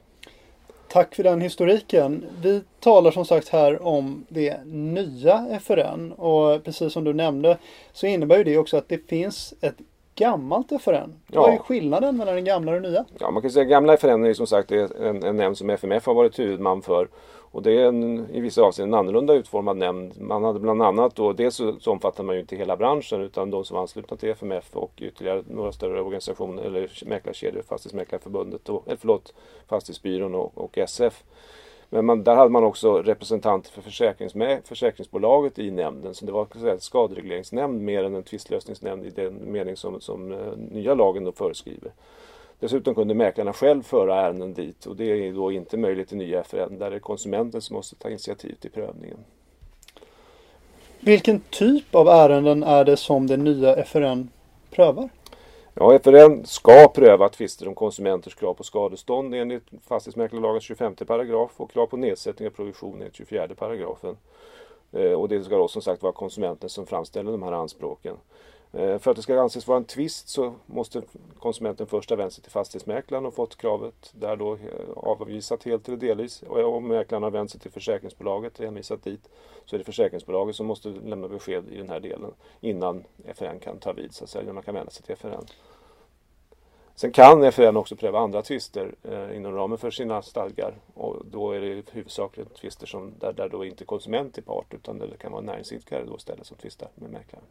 Tack 0.87 1.15
för 1.15 1.23
den 1.23 1.41
historiken. 1.41 2.25
Vi 2.41 2.61
talar 2.79 3.11
som 3.11 3.25
sagt 3.25 3.49
här 3.49 3.87
om 3.87 4.25
det 4.29 4.65
nya 4.65 5.59
FRN 5.61 6.11
och 6.11 6.63
precis 6.63 6.93
som 6.93 7.03
du 7.03 7.13
nämnde 7.13 7.57
så 7.93 8.07
innebär 8.07 8.37
ju 8.37 8.43
det 8.43 8.57
också 8.57 8.77
att 8.77 8.89
det 8.89 9.09
finns 9.09 9.53
ett 9.61 9.75
gammalt 10.17 10.81
FRN. 10.81 11.13
Ja. 11.27 11.41
Vad 11.41 11.53
är 11.53 11.57
skillnaden 11.57 12.17
mellan 12.17 12.35
den 12.35 12.45
gamla 12.45 12.71
och 12.71 12.81
den 12.81 12.91
nya? 12.91 13.05
Ja, 13.19 13.31
man 13.31 13.41
kan 13.41 13.51
säga 13.51 13.63
att 13.63 13.69
gamla 13.69 13.97
FRN 13.97 14.25
är 14.25 14.33
som 14.33 14.47
sagt 14.47 14.71
en, 14.71 15.23
en 15.23 15.37
nämnd 15.37 15.57
som 15.57 15.69
FMF 15.69 16.05
har 16.05 16.13
varit 16.13 16.39
huvudman 16.39 16.81
för. 16.81 17.07
Och 17.51 17.61
det 17.63 17.71
är 17.71 17.85
en, 17.85 18.29
i 18.31 18.39
vissa 18.39 18.61
avseenden 18.61 18.93
en 18.93 18.99
annorlunda 18.99 19.33
utformad 19.33 19.77
nämnd. 19.77 20.21
Man 20.21 20.43
hade 20.43 20.59
bland 20.59 20.81
annat 20.81 21.15
då, 21.15 21.33
dels 21.33 21.55
så, 21.55 21.79
så 21.79 21.91
omfattar 21.91 22.23
man 22.23 22.35
ju 22.35 22.41
inte 22.41 22.55
hela 22.55 22.77
branschen 22.77 23.21
utan 23.21 23.51
de 23.51 23.65
som 23.65 23.75
var 23.75 23.81
anslutna 23.81 24.17
till 24.17 24.29
FMF 24.29 24.75
och 24.75 24.91
ytterligare 24.97 25.43
några 25.47 25.71
större 25.71 26.01
organisationer 26.01 26.63
eller 26.63 26.89
mäklarkedjor, 27.05 27.61
Fastighetsmäklarförbundet, 27.61 28.69
och, 28.69 28.83
eller 28.87 28.97
förlåt, 28.97 29.33
Fastighetsbyrån 29.67 30.35
och, 30.35 30.57
och 30.57 30.77
SF. 30.77 31.23
Men 31.89 32.05
man, 32.05 32.23
där 32.23 32.35
hade 32.35 32.49
man 32.49 32.63
också 32.63 33.01
representanter 33.01 33.71
för 33.71 33.81
försäkringsbolaget 34.67 35.59
i 35.59 35.71
nämnden. 35.71 36.13
Så 36.15 36.25
det 36.25 36.31
var 36.31 36.47
en 36.67 36.79
skaderegleringsnämnd 36.79 37.81
mer 37.81 38.03
än 38.03 38.15
en 38.15 38.23
tvistlösningsnämnd 38.23 39.05
i 39.05 39.09
den 39.09 39.51
mening 39.51 39.77
som, 39.77 40.01
som 40.01 40.31
eh, 40.31 40.57
nya 40.71 40.93
lagen 40.93 41.23
då 41.23 41.31
föreskriver. 41.31 41.91
Dessutom 42.59 42.95
kunde 42.95 43.13
mäklarna 43.13 43.53
själv 43.53 43.83
föra 43.83 44.21
ärenden 44.21 44.53
dit 44.53 44.85
och 44.85 44.95
det 44.95 45.05
är 45.05 45.33
då 45.33 45.51
inte 45.51 45.77
möjligt 45.77 46.13
i 46.13 46.15
nya 46.15 46.43
FRN 46.43 46.77
där 46.77 46.89
det 46.89 46.95
är 46.95 46.99
konsumenten 46.99 47.61
som 47.61 47.75
måste 47.75 47.95
ta 47.95 48.09
initiativ 48.09 48.55
till 48.59 48.71
prövningen. 48.71 49.17
Vilken 50.99 51.39
typ 51.39 51.95
av 51.95 52.07
ärenden 52.07 52.63
är 52.63 52.85
det 52.85 52.97
som 52.97 53.27
den 53.27 53.43
nya 53.43 53.83
FRN 53.85 54.29
prövar? 54.69 55.09
Ja, 55.79 55.99
FRN 55.99 56.45
ska 56.45 56.87
pröva 56.87 57.29
tvister 57.29 57.67
om 57.67 57.75
konsumenters 57.75 58.35
krav 58.35 58.53
på 58.53 58.63
skadestånd 58.63 59.35
enligt 59.35 59.63
fastighetsmäklarlagens 59.87 60.63
25 60.63 60.95
paragraf 60.95 61.51
och 61.57 61.71
krav 61.71 61.85
på 61.85 61.97
nedsättning 61.97 62.47
av 62.47 62.51
provision 62.51 63.01
enligt 63.01 63.15
24 63.15 63.47
paragrafen. 63.47 64.17
Eh, 64.91 65.11
och 65.11 65.29
det 65.29 65.43
ska 65.43 65.57
då 65.57 65.67
som 65.67 65.81
sagt 65.81 66.03
vara 66.03 66.13
konsumenten 66.13 66.69
som 66.69 66.85
framställer 66.85 67.31
de 67.31 67.43
här 67.43 67.51
anspråken. 67.51 68.15
Eh, 68.73 68.97
för 68.97 69.11
att 69.11 69.17
det 69.17 69.23
ska 69.23 69.41
anses 69.41 69.67
vara 69.67 69.77
en 69.77 69.85
tvist 69.85 70.29
så 70.29 70.53
måste 70.65 71.01
konsumenten 71.39 71.87
först 71.87 72.09
ha 72.09 72.17
vänt 72.17 72.33
sig 72.33 72.43
till 72.43 72.51
fastighetsmäklaren 72.51 73.25
och 73.25 73.33
fått 73.33 73.57
kravet 73.57 74.11
där 74.13 74.35
då 74.35 74.53
eh, 74.53 74.59
avvisat 74.95 75.63
helt 75.63 75.87
eller 75.87 75.97
delvis. 75.97 76.41
Och 76.41 76.75
om 76.75 76.87
mäklaren 76.87 77.23
har 77.23 77.31
vänt 77.31 77.51
sig 77.51 77.59
till 77.59 77.71
försäkringsbolaget 77.71 78.59
och 78.59 78.65
hänvisat 78.65 79.03
dit 79.03 79.29
så 79.65 79.75
är 79.75 79.77
det 79.77 79.85
försäkringsbolaget 79.85 80.55
som 80.55 80.65
måste 80.65 80.89
lämna 80.89 81.27
besked 81.27 81.63
i 81.71 81.77
den 81.77 81.89
här 81.89 81.99
delen 81.99 82.31
innan 82.61 83.03
FRN 83.35 83.59
kan 83.59 83.79
ta 83.79 83.93
vid, 83.93 84.13
så 84.13 84.23
att 84.23 84.29
säga, 84.29 84.43
innan 84.43 84.55
man 84.55 84.63
kan 84.63 84.75
vända 84.75 84.91
sig 84.91 85.05
till 85.05 85.15
FRN. 85.15 85.45
Sen 86.99 87.11
kan 87.11 87.51
FRN 87.51 87.77
också 87.77 87.95
pröva 87.95 88.19
andra 88.19 88.41
tvister 88.41 88.95
eh, 89.03 89.35
inom 89.35 89.55
ramen 89.55 89.77
för 89.77 89.91
sina 89.91 90.21
stadgar 90.21 90.73
och 90.93 91.15
då 91.31 91.51
är 91.51 91.61
det 91.61 91.89
huvudsakligen 91.91 92.49
tvister 92.49 92.87
som, 92.87 93.13
där, 93.19 93.33
där 93.33 93.49
då 93.49 93.65
inte 93.65 93.85
konsument 93.85 94.37
är 94.37 94.41
part 94.41 94.73
utan 94.73 94.99
det 94.99 95.17
kan 95.19 95.31
vara 95.31 95.41
näringsidkare 95.41 96.03
då 96.05 96.15
istället 96.17 96.47
som 96.47 96.57
tvistar 96.57 96.87
med 96.95 97.09
mäklaren. 97.09 97.45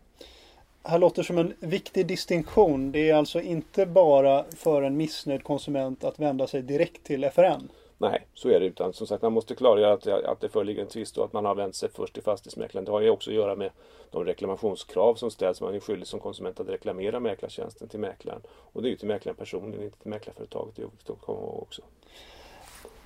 Här 0.82 0.98
låter 0.98 1.22
som 1.22 1.38
en 1.38 1.54
viktig 1.60 2.06
distinktion. 2.06 2.92
Det 2.92 3.10
är 3.10 3.14
alltså 3.14 3.40
inte 3.40 3.86
bara 3.86 4.44
för 4.56 4.82
en 4.82 4.96
missnöjd 4.96 5.44
konsument 5.44 6.04
att 6.04 6.18
vända 6.18 6.46
sig 6.46 6.62
direkt 6.62 7.04
till 7.04 7.30
FRN. 7.30 7.68
Nej, 7.98 8.26
så 8.34 8.48
är 8.48 8.60
det 8.60 8.66
utan 8.66 8.92
som 8.92 9.06
sagt 9.06 9.22
man 9.22 9.32
måste 9.32 9.54
klargöra 9.54 9.92
att, 9.92 10.02
det- 10.02 10.28
att 10.28 10.40
det 10.40 10.48
föreligger 10.48 10.82
en 10.82 10.88
tvist 10.88 11.18
och 11.18 11.24
att 11.24 11.32
man 11.32 11.44
har 11.44 11.54
vänt 11.54 11.74
sig 11.74 11.88
först 11.94 12.14
till 12.14 12.22
fastighetsmäklaren. 12.22 12.84
Det 12.84 12.90
har 12.90 13.00
ju 13.00 13.10
också 13.10 13.30
att 13.30 13.36
göra 13.36 13.56
med 13.56 13.70
de 14.10 14.24
reklamationskrav 14.24 15.14
som 15.14 15.30
ställs. 15.30 15.60
Man 15.60 15.74
är 15.74 15.80
skyldig 15.80 16.06
som 16.06 16.20
konsument 16.20 16.60
att 16.60 16.68
reklamera 16.68 17.20
mäklartjänsten 17.20 17.88
till 17.88 18.00
mäklaren. 18.00 18.40
Och 18.72 18.82
det 18.82 18.88
är 18.88 18.90
ju 18.90 18.96
till 18.96 19.08
mäklaren 19.08 19.36
personligen, 19.36 19.84
inte 19.84 19.98
till 19.98 20.10
mäklarföretaget. 20.10 20.76
Det 20.76 20.82
är 20.82 20.86
viktigt 20.86 21.10
att 21.10 21.20
komma 21.20 21.38
ihåg 21.38 21.62
också. 21.62 21.82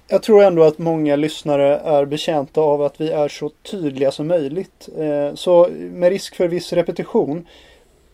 Jag 0.08 0.22
tror 0.22 0.42
ändå 0.42 0.62
att 0.62 0.78
många 0.78 1.16
lyssnare 1.16 1.76
är 1.78 2.04
betjänta 2.04 2.60
av 2.60 2.82
att 2.82 3.00
vi 3.00 3.10
är 3.10 3.28
så 3.28 3.48
tydliga 3.48 4.10
som 4.10 4.26
möjligt. 4.26 4.88
Eh, 4.96 5.34
så 5.34 5.68
med 5.78 6.08
risk 6.10 6.34
för 6.36 6.48
viss 6.48 6.72
repetition. 6.72 7.46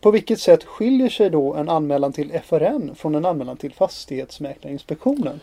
På 0.00 0.10
vilket 0.10 0.40
sätt 0.40 0.64
skiljer 0.64 1.08
sig 1.08 1.30
då 1.30 1.54
en 1.54 1.68
anmälan 1.68 2.12
till 2.12 2.32
FRN 2.44 2.94
från 2.94 3.14
en 3.14 3.24
anmälan 3.24 3.56
till 3.56 3.72
Fastighetsmäklarinspektionen? 3.74 5.40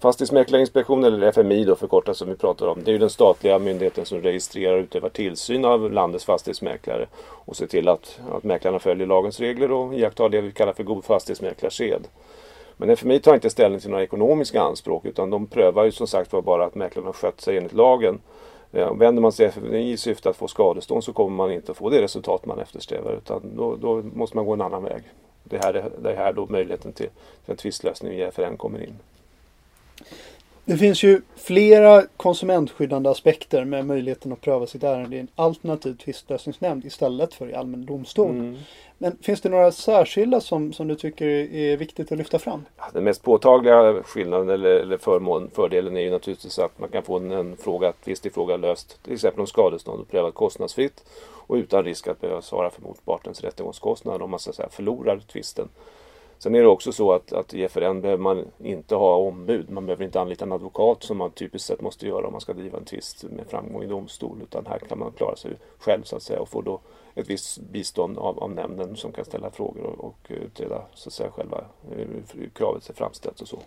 Fastighetsmäklarinspektionen, 0.00 1.14
eller 1.14 1.26
FMI 1.26 1.64
då 1.64 1.76
förkortat 1.76 2.16
som 2.16 2.28
vi 2.28 2.36
pratar 2.36 2.66
om, 2.66 2.84
det 2.84 2.90
är 2.90 2.92
ju 2.92 2.98
den 2.98 3.10
statliga 3.10 3.58
myndigheten 3.58 4.04
som 4.06 4.20
registrerar 4.20 4.76
och 4.76 4.82
utövar 4.82 5.08
tillsyn 5.08 5.64
av 5.64 5.92
landets 5.92 6.24
fastighetsmäklare 6.24 7.06
och 7.18 7.56
ser 7.56 7.66
till 7.66 7.88
att, 7.88 8.20
att 8.32 8.44
mäklarna 8.44 8.78
följer 8.78 9.06
lagens 9.06 9.40
regler 9.40 9.72
och 9.72 9.94
iakttar 9.94 10.28
det 10.28 10.40
vi 10.40 10.52
kallar 10.52 10.72
för 10.72 10.84
god 10.84 11.04
fastighetsmäklarsed. 11.04 12.08
Men 12.76 12.90
FMI 12.90 13.20
tar 13.20 13.34
inte 13.34 13.50
ställning 13.50 13.80
till 13.80 13.90
några 13.90 14.04
ekonomiska 14.04 14.62
anspråk 14.62 15.04
utan 15.04 15.30
de 15.30 15.46
prövar 15.46 15.84
ju 15.84 15.92
som 15.92 16.06
sagt 16.06 16.32
var 16.32 16.42
bara 16.42 16.64
att 16.64 16.74
mäklarna 16.74 17.12
skött 17.12 17.40
sig 17.40 17.56
enligt 17.56 17.72
lagen. 17.72 18.20
Eh, 18.72 18.94
vänder 18.94 19.22
man 19.22 19.32
sig 19.32 19.52
till 19.52 19.62
FMI 19.62 19.92
i 19.92 19.96
syfte 19.96 20.30
att 20.30 20.36
få 20.36 20.48
skadestånd 20.48 21.04
så 21.04 21.12
kommer 21.12 21.36
man 21.36 21.52
inte 21.52 21.72
att 21.72 21.78
få 21.78 21.90
det 21.90 22.02
resultat 22.02 22.46
man 22.46 22.58
eftersträvar 22.58 23.12
utan 23.12 23.56
då, 23.56 23.76
då 23.76 24.02
måste 24.14 24.36
man 24.36 24.46
gå 24.46 24.52
en 24.52 24.60
annan 24.60 24.82
väg. 24.82 25.02
Det 25.44 25.56
är 25.56 25.62
här, 25.62 25.90
det 26.02 26.12
är 26.12 26.16
här 26.16 26.32
då 26.32 26.46
möjligheten 26.46 26.92
till, 26.92 27.08
till 27.44 27.50
en 27.50 27.56
tvistlösning 27.56 28.12
via 28.12 28.30
FRN 28.30 28.56
kommer 28.56 28.82
in. 28.82 28.94
Det 30.68 30.76
finns 30.76 31.02
ju 31.02 31.20
flera 31.36 32.02
konsumentskyddande 32.16 33.10
aspekter 33.10 33.64
med 33.64 33.86
möjligheten 33.86 34.32
att 34.32 34.40
pröva 34.40 34.66
sitt 34.66 34.82
ärende 34.82 35.16
i 35.16 35.20
en 35.20 35.28
alternativ 35.34 35.94
tvistlösningsnämnd 35.94 36.84
istället 36.84 37.34
för 37.34 37.50
i 37.50 37.54
allmän 37.54 37.86
domstol. 37.86 38.30
Mm. 38.30 38.56
Men 38.98 39.18
finns 39.22 39.40
det 39.40 39.48
några 39.48 39.72
särskilda 39.72 40.40
som, 40.40 40.72
som 40.72 40.88
du 40.88 40.94
tycker 40.94 41.26
är 41.26 41.76
viktigt 41.76 42.12
att 42.12 42.18
lyfta 42.18 42.38
fram? 42.38 42.64
Ja, 42.76 42.84
Den 42.92 43.04
mest 43.04 43.22
påtagliga 43.22 44.02
skillnaden 44.02 44.48
eller, 44.48 44.70
eller 44.70 44.96
förmån, 44.96 45.50
fördelen 45.54 45.96
är 45.96 46.00
ju 46.00 46.10
naturligtvis 46.10 46.58
att 46.58 46.78
man 46.78 46.88
kan 46.88 47.02
få 47.02 47.16
en, 47.16 47.30
en 47.30 47.56
fråga, 47.56 47.92
tvistig 47.92 48.34
fråga 48.34 48.56
löst, 48.56 49.02
till 49.02 49.12
exempel 49.12 49.40
om 49.40 49.46
skadestånd 49.46 50.00
och 50.00 50.10
prövat 50.10 50.34
kostnadsfritt 50.34 51.04
och 51.46 51.54
utan 51.54 51.84
risk 51.84 52.08
att 52.08 52.20
behöva 52.20 52.42
svara 52.42 52.70
för 52.70 52.82
motpartens 52.82 53.40
rättegångskostnader 53.40 54.22
om 54.22 54.30
man 54.30 54.40
så 54.40 54.50
att 54.50 54.56
säga 54.56 54.68
förlorar 54.68 55.20
tvisten. 55.32 55.68
Sen 56.38 56.54
är 56.54 56.62
det 56.62 56.68
också 56.68 56.92
så 56.92 57.12
att, 57.12 57.32
att 57.32 57.54
i 57.54 57.68
FRN 57.68 58.00
behöver 58.00 58.22
man 58.22 58.44
inte 58.58 58.94
ha 58.94 59.16
ombud. 59.16 59.70
Man 59.70 59.86
behöver 59.86 60.04
inte 60.04 60.20
anlita 60.20 60.44
en 60.44 60.52
advokat 60.52 61.02
som 61.02 61.16
man 61.16 61.30
typiskt 61.30 61.68
sett 61.68 61.80
måste 61.80 62.06
göra 62.06 62.26
om 62.26 62.32
man 62.32 62.40
ska 62.40 62.52
driva 62.52 62.78
en 62.78 62.84
tvist 62.84 63.24
med 63.24 63.46
framgång 63.48 63.82
i 63.82 63.86
domstol. 63.86 64.38
Utan 64.42 64.66
här 64.66 64.78
kan 64.78 64.98
man 64.98 65.12
klara 65.12 65.36
sig 65.36 65.50
själv 65.78 66.02
så 66.02 66.16
att 66.16 66.22
säga 66.22 66.40
och 66.40 66.48
få 66.48 66.62
då 66.62 66.80
ett 67.14 67.30
visst 67.30 67.60
bistånd 67.60 68.18
av, 68.18 68.38
av 68.38 68.50
nämnden 68.50 68.96
som 68.96 69.12
kan 69.12 69.24
ställa 69.24 69.50
frågor 69.50 69.84
och, 69.84 70.04
och 70.04 70.16
utreda 70.28 70.82
så 70.94 71.08
att 71.08 71.12
säga 71.12 71.30
själva 71.30 71.64
eh, 71.90 72.06
hur 72.34 72.50
kravet 72.54 72.88
är 72.88 72.94
framställt 72.94 73.40
och 73.40 73.48
så. 73.48 73.58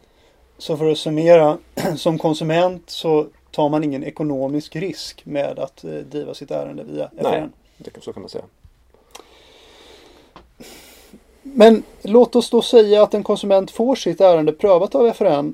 Så 0.57 0.77
för 0.77 0.91
att 0.91 0.97
summera, 0.97 1.57
som 1.95 2.17
konsument 2.17 2.89
så 2.89 3.27
tar 3.51 3.69
man 3.69 3.83
ingen 3.83 4.03
ekonomisk 4.03 4.75
risk 4.75 5.25
med 5.25 5.59
att 5.59 5.83
eh, 5.83 5.91
driva 5.91 6.33
sitt 6.33 6.51
ärende 6.51 6.83
via 6.83 7.09
Nej. 7.13 7.23
FRN. 7.23 7.51
Det, 7.77 8.03
så 8.03 8.13
kan 8.13 8.21
man 8.21 8.29
säga. 8.29 8.45
Men 11.53 11.83
låt 12.01 12.35
oss 12.35 12.49
då 12.49 12.61
säga 12.61 13.03
att 13.03 13.13
en 13.13 13.23
konsument 13.23 13.71
får 13.71 13.95
sitt 13.95 14.21
ärende 14.21 14.51
prövat 14.51 14.95
av 14.95 15.13
FRN 15.13 15.53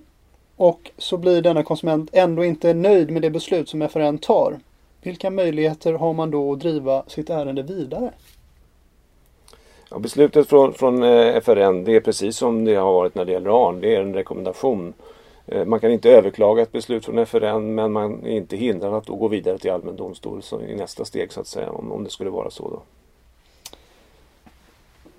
och 0.56 0.92
så 0.98 1.18
blir 1.18 1.42
denna 1.42 1.64
konsument 1.64 2.10
ändå 2.14 2.46
inte 2.46 2.74
nöjd 2.74 3.10
med 3.10 3.22
det 3.22 3.30
beslut 3.30 3.70
som 3.70 3.90
FRN 3.90 4.18
tar. 4.18 4.60
Vilka 5.02 5.30
möjligheter 5.30 5.94
har 5.94 6.14
man 6.14 6.32
då 6.32 6.54
att 6.54 6.60
driva 6.60 7.04
sitt 7.08 7.30
ärende 7.30 7.64
vidare? 7.64 8.12
Ja, 9.90 10.00
beslutet 10.00 10.50
från, 10.50 10.74
från 10.74 11.04
eh, 11.04 11.42
FRN 11.42 11.84
det 11.84 11.96
är 11.96 12.00
precis 12.00 12.38
som 12.38 12.66
det 12.66 12.76
har 12.76 12.94
varit 12.94 13.16
när 13.16 13.26
det 13.26 13.32
gäller 13.32 13.68
ARN. 13.68 13.82
Det 13.82 13.96
är 13.96 14.02
en 14.02 14.14
rekommendation. 14.14 14.94
Eh, 15.46 15.66
man 15.66 15.80
kan 15.80 15.92
inte 15.92 16.10
överklaga 16.12 16.64
ett 16.64 16.72
beslut 16.72 17.06
från 17.06 17.26
FRN 17.26 17.76
men 17.76 17.92
man 17.92 18.26
är 18.26 18.32
inte 18.32 18.58
hindrad 18.58 18.94
att 18.94 19.06
då 19.06 19.16
gå 19.16 19.28
vidare 19.28 19.58
till 19.58 19.72
allmän 19.72 19.96
domstol 19.96 20.42
i 20.68 20.76
nästa 20.76 21.06
steg 21.06 21.32
så 21.32 21.42
att 21.42 21.48
säga 21.48 21.72
om, 21.72 21.92
om 21.92 22.04
det 22.04 22.10
skulle 22.10 22.30
vara 22.30 22.50
så 22.50 22.70
då. 22.70 22.82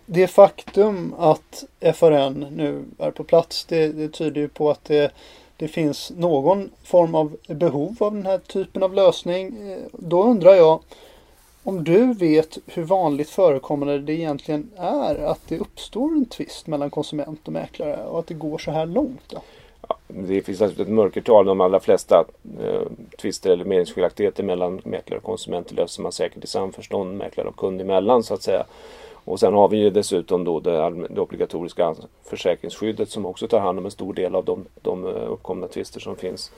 Det 0.07 0.27
faktum 0.27 1.15
att 1.19 1.65
FRN 1.95 2.47
nu 2.51 2.85
är 2.99 3.11
på 3.11 3.25
plats 3.25 3.65
det, 3.65 3.89
det 3.89 4.09
tyder 4.09 4.41
ju 4.41 4.49
på 4.49 4.71
att 4.71 4.85
det, 4.85 5.13
det 5.57 5.69
finns 5.69 6.13
någon 6.17 6.71
form 6.83 7.15
av 7.15 7.37
behov 7.49 7.97
av 8.01 8.15
den 8.15 8.27
här 8.27 8.39
typen 8.39 8.83
av 8.83 8.95
lösning. 8.95 9.71
Eh, 9.71 9.79
då 9.93 10.23
undrar 10.23 10.55
jag 10.55 10.81
om 11.63 11.85
du 11.85 12.15
vet 12.15 12.59
hur 12.67 12.83
vanligt 12.83 13.31
förekommande 13.31 13.99
det 13.99 14.13
egentligen 14.13 14.71
är 14.77 15.15
att 15.15 15.41
det 15.49 15.59
uppstår 15.59 16.09
en 16.09 16.25
tvist 16.25 16.67
mellan 16.67 16.91
konsument 16.91 17.41
och 17.47 17.53
mäklare 17.53 18.05
och 18.05 18.19
att 18.19 18.27
det 18.27 18.35
går 18.35 18.59
så 18.59 18.71
här 18.71 18.87
långt. 18.87 19.23
Då? 19.29 19.43
Ja, 19.89 19.97
det 20.09 20.43
finns 20.43 20.61
naturligtvis 20.61 20.87
ett 20.87 20.93
mörkertal. 20.93 21.47
De 21.47 21.61
allra 21.61 21.81
flesta 21.81 22.25
eh, 22.61 22.83
tvister 23.19 23.51
eller 23.51 23.65
meningsskiljaktigheter 23.65 24.43
mellan 24.43 24.81
mäklare 24.85 25.19
och 25.19 25.25
konsument 25.25 25.73
löser 25.73 26.03
man 26.03 26.13
säkert 26.13 26.45
i 26.45 26.47
samförstånd 26.47 27.17
mäklare 27.17 27.49
och 27.49 27.57
kund 27.57 27.81
emellan 27.81 28.23
så 28.23 28.35
att 28.35 28.43
säga. 28.43 28.67
Och 29.27 29.41
sen 29.41 29.55
har 29.55 29.69
vi 29.69 29.77
ju 29.77 29.91
dessutom 29.91 30.45
då 30.45 30.61
det, 30.61 31.07
det 31.11 31.21
obligatoriska 31.21 31.95
försäkringsskyddet 32.25 33.11
som 33.11 33.27
också 33.27 33.49
tar 33.49 33.61
hand 33.61 33.79
om 33.79 33.85
en 33.85 33.91
stor 33.91 34.15
del 34.15 34.35
av 34.35 34.45
de, 34.45 34.65
de 34.83 35.07
eh, 35.07 35.33
uppkomna 35.33 35.69
tvister 35.69 36.01
som 36.01 36.17
finns. 36.17 36.53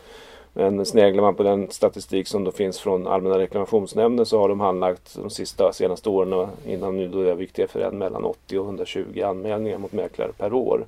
Men 0.52 0.86
sneglar 0.86 1.22
man 1.22 1.34
på 1.34 1.42
den 1.42 1.70
statistik 1.70 2.28
som 2.28 2.44
då 2.44 2.50
finns 2.50 2.78
från 2.78 3.06
Allmänna 3.06 3.38
reklamationsnämnden 3.38 4.26
så 4.26 4.38
har 4.38 4.48
de 4.48 4.60
handlagt 4.60 5.16
de 5.16 5.30
sista 5.30 5.72
senaste 5.72 6.08
åren 6.08 6.32
och 6.32 6.48
innan 6.66 6.96
nu 6.96 7.08
då 7.08 7.20
är 7.20 7.34
viktiga 7.34 7.68
FRN 7.68 7.98
mellan 7.98 8.24
80 8.24 8.58
och 8.58 8.64
120 8.64 9.22
anmälningar 9.22 9.78
mot 9.78 9.92
mäklare 9.92 10.32
per 10.38 10.52
år. 10.52 10.86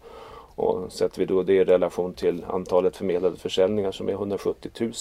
Och 0.60 0.92
sätter 0.92 1.18
vi 1.18 1.26
då 1.26 1.42
det 1.42 1.54
i 1.54 1.64
relation 1.64 2.14
till 2.14 2.44
antalet 2.44 2.96
förmedlade 2.96 3.36
försäljningar 3.36 3.92
som 3.92 4.08
är 4.08 4.12
170 4.12 4.70
000 4.80 4.92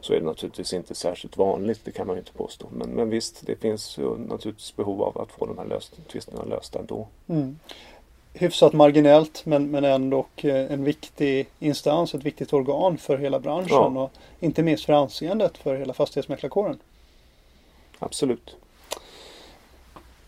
så 0.00 0.12
är 0.12 0.20
det 0.20 0.26
naturligtvis 0.26 0.72
inte 0.72 0.94
särskilt 0.94 1.36
vanligt, 1.36 1.80
det 1.84 1.90
kan 1.90 2.06
man 2.06 2.16
ju 2.16 2.20
inte 2.20 2.32
påstå. 2.32 2.66
Men, 2.70 2.90
men 2.90 3.10
visst, 3.10 3.46
det 3.46 3.56
finns 3.56 3.98
naturligtvis 4.28 4.76
behov 4.76 5.02
av 5.02 5.20
att 5.20 5.32
få 5.32 5.46
de 5.46 5.58
här 5.58 5.64
löst, 5.64 6.08
tvisterna 6.12 6.44
lösta 6.44 6.78
ändå. 6.78 7.06
Mm. 7.28 7.58
hyfsat 8.32 8.72
marginellt 8.72 9.46
men, 9.46 9.70
men 9.70 9.84
ändå 9.84 10.26
en 10.42 10.84
viktig 10.84 11.48
instans, 11.58 12.14
ett 12.14 12.24
viktigt 12.24 12.52
organ 12.52 12.98
för 12.98 13.18
hela 13.18 13.40
branschen 13.40 13.68
Ja. 13.70 14.02
och 14.02 14.10
inte 14.40 14.62
minst 14.62 14.84
för 14.84 14.92
anseendet 14.92 15.58
för 15.58 15.76
hela 15.76 15.94
fastighetsmäklarkåren. 15.94 16.78
Absolut. 17.98 18.56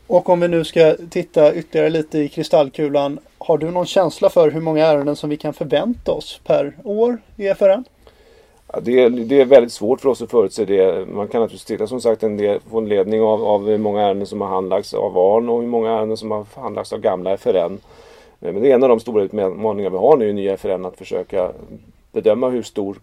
Och 0.06 0.28
om 0.28 0.40
vi 0.40 0.48
nu 0.48 0.64
ska 0.64 0.96
titta 1.10 1.54
ytterligare 1.54 1.90
lite 1.90 2.18
i 2.18 2.28
kristallkulan. 2.28 3.18
Har 3.38 3.58
du 3.58 3.70
någon 3.70 3.86
känsla 3.86 4.30
för 4.30 4.50
hur 4.50 4.60
många 4.60 4.86
ärenden 4.86 5.16
som 5.16 5.30
vi 5.30 5.36
kan 5.36 5.54
förvänta 5.54 6.12
oss 6.12 6.40
per 6.44 6.72
år 6.84 7.18
i 7.36 7.54
FRN? 7.54 7.84
Ja, 8.72 8.80
det, 8.82 9.02
är, 9.02 9.10
det 9.10 9.40
är 9.40 9.44
väldigt 9.44 9.72
svårt 9.72 10.00
för 10.00 10.08
oss 10.08 10.22
att 10.22 10.30
förutse 10.30 10.64
det. 10.64 11.06
Man 11.08 11.28
kan 11.28 11.40
naturligtvis 11.40 11.64
titta 11.64 11.86
som 11.86 12.00
sagt 12.00 12.22
en 12.22 12.36
del, 12.36 12.60
få 12.70 12.78
en 12.78 12.88
ledning 12.88 13.22
av, 13.22 13.44
av 13.44 13.66
hur 13.66 13.78
många 13.78 14.02
ärenden 14.02 14.26
som 14.26 14.40
har 14.40 14.48
handlagts 14.48 14.94
av 14.94 15.18
ARN 15.18 15.48
och 15.48 15.60
hur 15.60 15.68
många 15.68 15.90
ärenden 15.90 16.16
som 16.16 16.30
har 16.30 16.46
handlagts 16.54 16.92
av 16.92 17.00
gamla 17.00 17.36
FRN. 17.36 17.78
Eh, 18.40 18.52
men 18.52 18.62
det 18.62 18.70
är 18.70 18.74
en 18.74 18.82
av 18.82 18.88
de 18.88 19.00
stora 19.00 19.22
utmaningar 19.22 19.90
vi 19.90 19.96
har 19.96 20.16
nu 20.16 20.28
i 20.28 20.32
nya 20.32 20.56
FRN 20.56 20.84
att 20.84 20.98
försöka 20.98 21.50
bedöma 22.16 22.48
hur 22.48 22.62
stor 22.62 22.98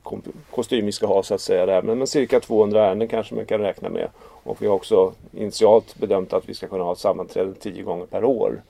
kostym 0.51 0.85
vi 0.85 0.91
ska 0.91 1.07
ha 1.07 1.23
så 1.23 1.33
att 1.33 1.41
säga 1.41 1.65
där. 1.65 1.81
Men, 1.81 1.97
men 1.97 2.07
cirka 2.07 2.39
200 2.39 2.85
ärenden 2.85 3.07
kanske 3.07 3.35
man 3.35 3.45
kan 3.45 3.59
räkna 3.59 3.89
med. 3.89 4.07
Och 4.43 4.61
vi 4.61 4.67
har 4.67 4.75
också 4.75 5.13
initialt 5.31 5.95
bedömt 5.95 6.33
att 6.33 6.49
vi 6.49 6.53
ska 6.53 6.67
kunna 6.67 6.83
ha 6.83 6.93
ett 6.93 6.99
sammanträde 6.99 7.53
10 7.53 7.83
gånger 7.83 8.05
per 8.05 8.23
år. 8.23 8.61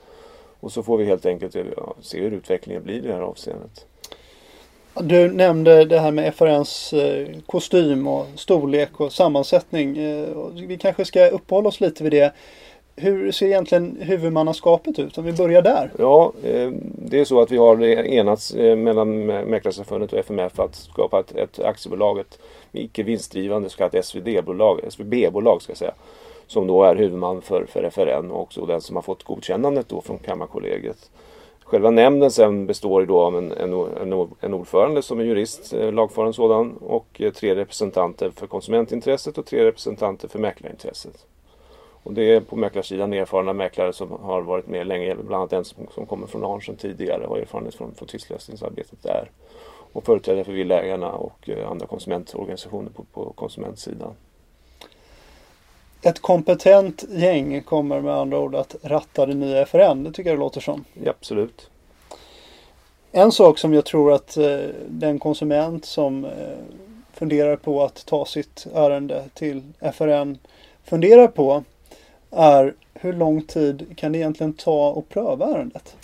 Och 0.60 0.72
så 0.72 0.82
får 0.82 0.98
vi 0.98 1.04
helt 1.04 1.26
enkelt 1.26 1.56
eh, 1.56 1.64
se 2.00 2.20
hur 2.20 2.30
utvecklingen 2.30 2.82
blir 2.82 2.94
i 2.94 3.00
det 3.00 3.12
här 3.12 3.20
avseendet. 3.20 3.86
Du 5.00 5.32
nämnde 5.32 5.84
det 5.84 5.98
här 5.98 6.10
med 6.10 6.34
FRNs 6.34 6.92
eh, 6.92 7.28
kostym 7.46 8.06
och 8.06 8.26
storlek 8.34 9.00
och 9.00 9.12
sammansättning. 9.12 9.98
Eh, 9.98 10.28
vi 10.68 10.76
kanske 10.76 11.04
ska 11.04 11.26
uppehålla 11.26 11.68
oss 11.68 11.80
lite 11.80 12.02
vid 12.02 12.12
det. 12.12 12.32
Hur 12.96 13.32
ser 13.32 13.46
egentligen 13.46 13.96
huvudmannaskapet 14.00 14.98
ut? 14.98 15.18
Om 15.18 15.24
vi 15.24 15.32
börjar 15.32 15.62
där. 15.62 15.90
Ja, 15.98 16.32
eh, 16.44 16.70
det 16.82 17.20
är 17.20 17.24
så 17.24 17.40
att 17.40 17.50
vi 17.50 17.56
har 17.56 17.82
enats 17.82 18.54
eh, 18.54 18.76
mellan 18.76 19.26
Mäklarsamfundet 19.26 20.12
och 20.12 20.18
FMF 20.18 20.60
att 20.60 20.74
skapa 20.74 21.20
ett, 21.20 21.36
ett 21.36 21.60
aktiebolag, 21.60 22.18
ett 22.18 22.38
icke 22.72 23.02
vinstdrivande 23.02 23.70
så 23.70 23.76
kallat 23.76 24.04
SVD-bolag, 24.04 24.80
SVB-bolag 24.88 25.62
ska 25.62 25.70
jag 25.70 25.78
säga. 25.78 25.94
Som 26.46 26.66
då 26.66 26.82
är 26.84 26.96
huvudman 26.96 27.42
för, 27.42 27.66
för 27.66 27.90
FRN 27.90 28.30
och 28.30 28.42
också 28.42 28.66
den 28.66 28.80
som 28.80 28.96
har 28.96 29.02
fått 29.02 29.22
godkännandet 29.22 29.88
då 29.88 30.00
från 30.00 30.18
Kammarkollegiet. 30.18 31.10
Själva 31.64 31.90
nämnden 31.90 32.30
sen 32.30 32.66
består 32.66 33.00
ju 33.00 33.06
då 33.06 33.20
av 33.20 33.38
en, 33.38 33.52
en, 33.52 34.28
en, 34.40 34.54
ordförande 34.54 35.02
som 35.02 35.20
är 35.20 35.24
jurist, 35.24 35.72
eh, 35.72 35.92
lagfaren 35.92 36.32
sådan, 36.32 36.72
och 36.76 37.22
tre 37.34 37.54
representanter 37.54 38.30
för 38.30 38.46
konsumentintresset 38.46 39.38
och 39.38 39.46
tre 39.46 39.64
representanter 39.64 40.28
för 40.28 40.38
mäklarintresset. 40.38 41.26
Och 42.04 42.12
det 42.14 42.22
är 42.22 42.40
på 42.40 42.56
mäklarsidan 42.56 43.12
erfarna 43.12 43.52
mäklare 43.52 43.92
som 43.92 44.10
har 44.10 44.42
varit 44.42 44.66
med 44.66 44.86
länge, 44.86 45.14
bland 45.14 45.34
annat 45.34 45.52
en 45.52 45.64
som, 45.64 45.86
som 45.94 46.06
kommer 46.06 46.26
från 46.26 46.44
Arn 46.44 46.60
sedan 46.60 46.76
tidigare 46.76 47.26
och 47.26 47.30
har 47.30 47.38
erfarenhet 47.38 47.74
från, 47.74 47.94
från 47.94 48.08
tvistlösningsarbetet 48.08 49.02
där. 49.02 49.30
Och 49.92 50.04
företrädare 50.04 50.44
för 50.44 50.52
villaägarna 50.52 51.12
och 51.12 51.48
eh, 51.48 51.70
andra 51.70 51.86
konsumentorganisationer 51.86 52.90
på, 52.90 53.04
på 53.04 53.32
konsumentsidan. 53.32 54.14
Ett 56.02 56.20
kompetent 56.20 57.04
gäng 57.10 57.62
kommer 57.62 58.00
med 58.00 58.14
andra 58.14 58.38
ord 58.38 58.54
att 58.54 58.76
ratta 58.82 59.26
det 59.26 59.34
nya 59.34 59.66
FRN. 59.66 60.04
Det 60.04 60.12
tycker 60.12 60.30
jag 60.30 60.38
det 60.38 60.40
låter 60.40 60.60
som. 60.60 60.84
Ja, 61.04 61.10
absolut. 61.10 61.70
En 63.12 63.32
sak 63.32 63.58
som 63.58 63.74
jag 63.74 63.84
tror 63.84 64.12
att 64.12 64.36
eh, 64.36 64.58
den 64.88 65.18
konsument 65.18 65.84
som 65.84 66.24
eh, 66.24 66.30
funderar 67.12 67.56
på 67.56 67.82
att 67.82 68.06
ta 68.06 68.24
sitt 68.24 68.66
ärende 68.74 69.24
till 69.34 69.62
FRN 69.92 70.38
funderar 70.84 71.26
på 71.26 71.64
är 72.36 72.74
hur 72.94 73.12
lång 73.12 73.42
tid 73.42 73.86
kan 73.96 74.12
det 74.12 74.18
egentligen 74.18 74.52
ta 74.52 74.98
att 74.98 75.08
pröva 75.08 75.46
ärendet? 75.46 75.96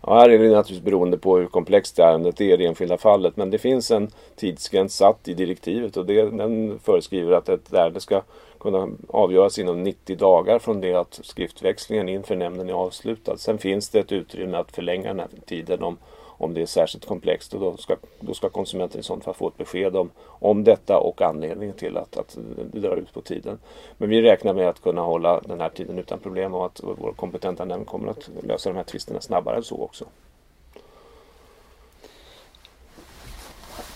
Ja, 0.00 0.14
här 0.14 0.28
är 0.30 0.38
det 0.38 0.48
naturligtvis 0.48 0.84
beroende 0.84 1.18
på 1.18 1.36
hur 1.36 1.46
komplext 1.46 1.98
ärendet 1.98 2.40
är 2.40 2.54
i 2.54 2.56
det 2.56 2.66
enskilda 2.66 2.98
fallet. 2.98 3.36
Men 3.36 3.50
det 3.50 3.58
finns 3.58 3.90
en 3.90 4.10
tidsgräns 4.36 4.96
satt 4.96 5.28
i 5.28 5.34
direktivet 5.34 5.96
och 5.96 6.06
det, 6.06 6.30
den 6.30 6.78
föreskriver 6.84 7.32
att 7.32 7.48
ett 7.48 7.72
ärende 7.72 8.00
ska 8.00 8.22
kunna 8.58 8.88
avgöras 9.08 9.58
inom 9.58 9.82
90 9.82 10.16
dagar 10.16 10.58
från 10.58 10.80
det 10.80 10.94
att 10.94 11.20
skriftväxlingen 11.22 12.08
inför 12.08 12.36
nämnden 12.36 12.68
är 12.68 12.72
avslutad. 12.72 13.36
Sen 13.36 13.58
finns 13.58 13.88
det 13.88 13.98
ett 13.98 14.12
utrymme 14.12 14.56
att 14.56 14.72
förlänga 14.72 15.08
den 15.08 15.20
här 15.20 15.28
tiden 15.46 15.82
om, 15.82 15.96
om 16.38 16.54
det 16.54 16.62
är 16.62 16.66
särskilt 16.66 17.06
komplext 17.06 17.54
och 17.54 17.60
då 17.60 17.76
ska, 17.76 17.96
då 18.20 18.34
ska 18.34 18.48
konsumenten 18.48 19.00
i 19.00 19.02
sånt 19.02 19.24
fall 19.24 19.34
få 19.34 19.48
ett 19.48 19.56
besked 19.56 19.96
om, 19.96 20.10
om 20.20 20.64
detta 20.64 20.98
och 20.98 21.22
anledningen 21.22 21.74
till 21.74 21.96
att, 21.96 22.16
att 22.16 22.38
det 22.72 22.80
drar 22.80 22.96
ut 22.96 23.12
på 23.12 23.20
tiden. 23.20 23.58
Men 23.98 24.08
vi 24.08 24.22
räknar 24.22 24.54
med 24.54 24.68
att 24.68 24.82
kunna 24.82 25.00
hålla 25.00 25.40
den 25.40 25.60
här 25.60 25.68
tiden 25.68 25.98
utan 25.98 26.18
problem 26.18 26.54
och 26.54 26.66
att 26.66 26.80
vår 26.82 27.12
kompetenta 27.16 27.64
nämnd 27.64 27.86
kommer 27.86 28.08
att 28.08 28.30
lösa 28.42 28.70
de 28.70 28.76
här 28.76 28.84
tvisterna 28.84 29.20
snabbare 29.20 29.56
än 29.56 29.64
så 29.64 29.82
också. 29.82 30.04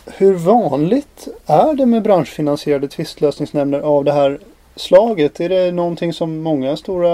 Hur 0.07 0.35
vanligt 0.35 1.29
är 1.47 1.75
det 1.75 1.87
med 1.87 2.03
branschfinansierade 2.03 2.88
tvistlösningsnämnder 2.88 3.81
av 3.81 4.05
det 4.05 4.12
här 4.12 4.38
slaget? 4.81 5.40
Är 5.40 5.49
det 5.49 5.73
någonting 5.73 6.12
som 6.12 6.43
många 6.43 6.77
stora 6.77 7.11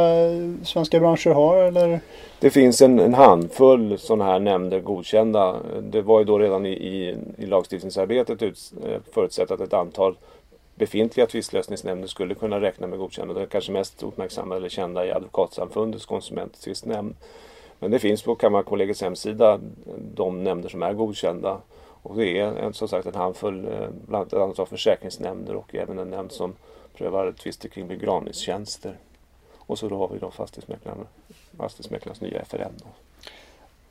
svenska 0.64 1.00
branscher 1.00 1.30
har 1.30 1.56
eller? 1.56 2.00
Det 2.40 2.50
finns 2.50 2.82
en, 2.82 3.00
en 3.00 3.14
handfull 3.14 3.98
sådana 3.98 4.24
här 4.24 4.38
nämnder 4.38 4.80
godkända. 4.80 5.56
Det 5.82 6.02
var 6.02 6.18
ju 6.18 6.24
då 6.24 6.38
redan 6.38 6.66
i, 6.66 6.72
i, 6.72 7.16
i 7.38 7.46
lagstiftningsarbetet 7.46 8.42
ut, 8.42 8.72
eh, 8.86 9.00
förutsatt 9.12 9.50
att 9.50 9.60
ett 9.60 9.72
antal 9.72 10.16
befintliga 10.74 11.26
tvistlösningsnämnder 11.26 12.08
skulle 12.08 12.34
kunna 12.34 12.60
räkna 12.60 12.86
med 12.86 12.98
godkännande. 12.98 13.40
Det 13.40 13.46
kanske 13.46 13.72
mest 13.72 14.02
uppmärksammade 14.02 14.58
eller 14.58 14.68
kända 14.68 15.06
är 15.06 15.16
Advokatsamfundets 15.16 16.06
konsumenttvistnämnd. 16.06 17.14
Men 17.78 17.90
det 17.90 17.98
finns 17.98 18.22
på 18.22 18.34
Kammarkollegiets 18.34 19.02
hemsida 19.02 19.60
de 20.14 20.44
nämnder 20.44 20.68
som 20.68 20.82
är 20.82 20.92
godkända. 20.92 21.58
Och 22.02 22.16
det 22.16 22.38
är 22.38 22.64
eh, 22.64 22.70
som 22.70 22.88
sagt 22.88 23.06
en 23.06 23.14
handfull, 23.14 23.64
eh, 23.64 23.88
bland 24.06 24.22
annat 24.22 24.32
ett 24.32 24.40
antal 24.40 24.66
försäkringsnämnder 24.66 25.54
och 25.54 25.74
även 25.74 25.98
en 25.98 26.10
nämnd 26.10 26.32
som 26.32 26.54
prövar 26.96 27.32
tvister 27.32 27.68
kring 27.68 27.88
begravningstjänster. 27.88 28.96
Och 29.56 29.78
så 29.78 29.88
då 29.88 29.98
har 29.98 30.08
vi 30.08 30.18
då 30.18 30.30
fastighetsmäklarna, 30.30 31.04
fastighetsmäklarnas 31.58 32.20
nya 32.20 32.44
FRN. 32.44 32.72
Då. 32.78 32.86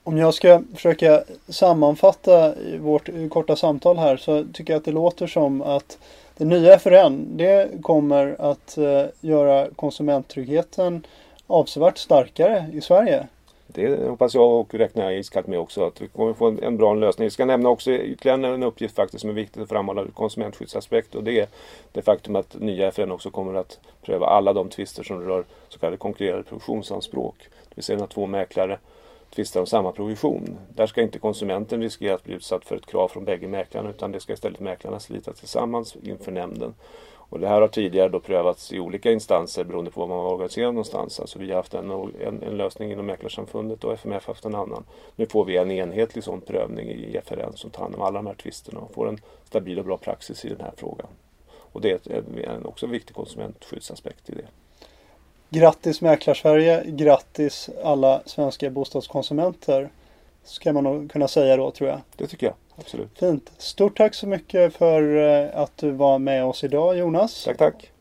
Om 0.03 0.17
jag 0.17 0.33
ska 0.33 0.61
försöka 0.73 1.23
sammanfatta 1.47 2.53
vårt 2.79 3.09
korta 3.29 3.55
samtal 3.55 3.97
här 3.97 4.17
så 4.17 4.45
tycker 4.53 4.73
jag 4.73 4.77
att 4.79 4.85
det 4.85 4.91
låter 4.91 5.27
som 5.27 5.61
att 5.61 5.97
det 6.37 6.45
nya 6.45 6.79
FRN 6.79 7.37
det 7.37 7.81
kommer 7.81 8.35
att 8.39 8.77
eh, 8.77 9.05
göra 9.21 9.67
konsumenttryggheten 9.75 11.05
avsevärt 11.47 11.97
starkare 11.97 12.65
i 12.73 12.81
Sverige. 12.81 13.27
Det 13.75 14.09
hoppas 14.09 14.35
jag 14.35 14.59
och 14.59 14.73
räknar 14.73 15.03
jag 15.03 15.19
iskallt 15.19 15.47
med 15.47 15.59
också 15.59 15.85
att 15.85 16.01
vi 16.01 16.07
kommer 16.07 16.33
få 16.33 16.47
en, 16.47 16.63
en 16.63 16.77
bra 16.77 16.93
lösning. 16.93 17.25
Jag 17.25 17.31
ska 17.31 17.45
nämna 17.45 17.69
också 17.69 17.91
ytterligare 17.91 18.53
en 18.53 18.63
uppgift 18.63 18.95
faktiskt 18.95 19.21
som 19.21 19.29
är 19.29 19.33
viktig 19.33 19.61
att 19.61 19.69
framhålla 19.69 20.01
ur 20.01 20.07
konsumentskyddsaspekt 20.07 21.15
och 21.15 21.23
det 21.23 21.39
är 21.39 21.47
det 21.91 22.01
faktum 22.01 22.35
att 22.35 22.59
nya 22.59 22.87
FN 22.87 23.11
också 23.11 23.29
kommer 23.31 23.53
att 23.53 23.79
pröva 24.01 24.25
alla 24.25 24.53
de 24.53 24.69
tvister 24.69 25.03
som 25.03 25.21
rör 25.21 25.43
så 25.69 25.79
kallade 25.79 25.97
konkurrerande 25.97 26.43
provisionsanspråk. 26.43 27.35
Det 27.39 27.75
vill 27.75 27.83
säga 27.83 27.99
när 27.99 28.07
två 28.07 28.25
mäklare 28.25 28.79
tvistar 29.35 29.59
om 29.59 29.65
samma 29.65 29.91
provision. 29.91 30.57
Där 30.75 30.87
ska 30.87 31.01
inte 31.01 31.19
konsumenten 31.19 31.81
riskera 31.81 32.15
att 32.15 32.23
bli 32.23 32.33
utsatt 32.33 32.65
för 32.65 32.75
ett 32.75 32.85
krav 32.85 33.07
från 33.07 33.25
bägge 33.25 33.47
mäklarna 33.47 33.89
utan 33.89 34.11
det 34.11 34.19
ska 34.19 34.33
istället 34.33 34.59
mäklarna 34.59 34.99
slita 34.99 35.33
tillsammans 35.33 35.95
inför 36.03 36.31
nämnden. 36.31 36.73
Och 37.29 37.39
det 37.39 37.47
här 37.47 37.61
har 37.61 37.67
tidigare 37.67 38.09
då 38.09 38.19
prövats 38.19 38.71
i 38.73 38.79
olika 38.79 39.11
instanser 39.11 39.63
beroende 39.63 39.91
på 39.91 39.99
var 39.99 40.07
man 40.07 40.17
var 40.17 40.33
organiserad 40.33 40.73
någonstans. 40.73 41.19
Alltså 41.19 41.39
vi 41.39 41.49
har 41.49 41.55
haft 41.55 41.73
en, 41.73 41.91
en, 41.91 42.43
en 42.43 42.57
lösning 42.57 42.91
inom 42.91 43.05
Mäklarsamfundet 43.05 43.83
och 43.83 43.93
FMF 43.93 44.25
har 44.25 44.33
haft 44.33 44.45
en 44.45 44.55
annan. 44.55 44.83
Nu 45.15 45.25
får 45.25 45.45
vi 45.45 45.57
en 45.57 45.71
enhetlig 45.71 46.23
sån 46.23 46.41
prövning 46.41 46.89
i 46.89 47.19
FRN 47.25 47.53
som 47.55 47.69
tar 47.69 47.81
hand 47.81 47.95
om 47.95 48.01
alla 48.01 48.19
de 48.19 48.27
här 48.27 48.33
tvisterna 48.33 48.79
och 48.79 48.93
får 48.93 49.09
en 49.09 49.19
stabil 49.43 49.79
och 49.79 49.85
bra 49.85 49.97
praxis 49.97 50.45
i 50.45 50.49
den 50.49 50.61
här 50.61 50.73
frågan. 50.77 51.07
Och 51.75 51.81
det 51.81 52.07
är 52.07 52.23
en, 52.45 52.65
också 52.65 52.85
en 52.85 52.91
viktig 52.91 53.15
konsumentskyddsaspekt 53.15 54.29
i 54.29 54.33
det. 54.33 54.47
Grattis 55.49 56.01
Mäklarsverige, 56.01 56.83
grattis 56.87 57.69
alla 57.83 58.21
svenska 58.25 58.69
bostadskonsumenter. 58.69 59.89
Ska 60.45 60.73
man 60.73 60.83
nog 60.83 61.11
kunna 61.11 61.27
säga 61.27 61.57
då 61.57 61.71
tror 61.71 61.89
jag. 61.89 62.01
Det 62.15 62.27
tycker 62.27 62.47
jag, 62.47 62.55
absolut. 62.75 63.19
Fint. 63.19 63.51
Stort 63.57 63.97
tack 63.97 64.13
så 64.13 64.27
mycket 64.27 64.75
för 64.75 65.17
eh, 65.17 65.61
att 65.61 65.77
du 65.77 65.91
var 65.91 66.19
med 66.19 66.45
oss 66.45 66.63
idag 66.63 66.97
Jonas. 66.97 67.43
Tack, 67.43 67.57
tack. 67.57 67.91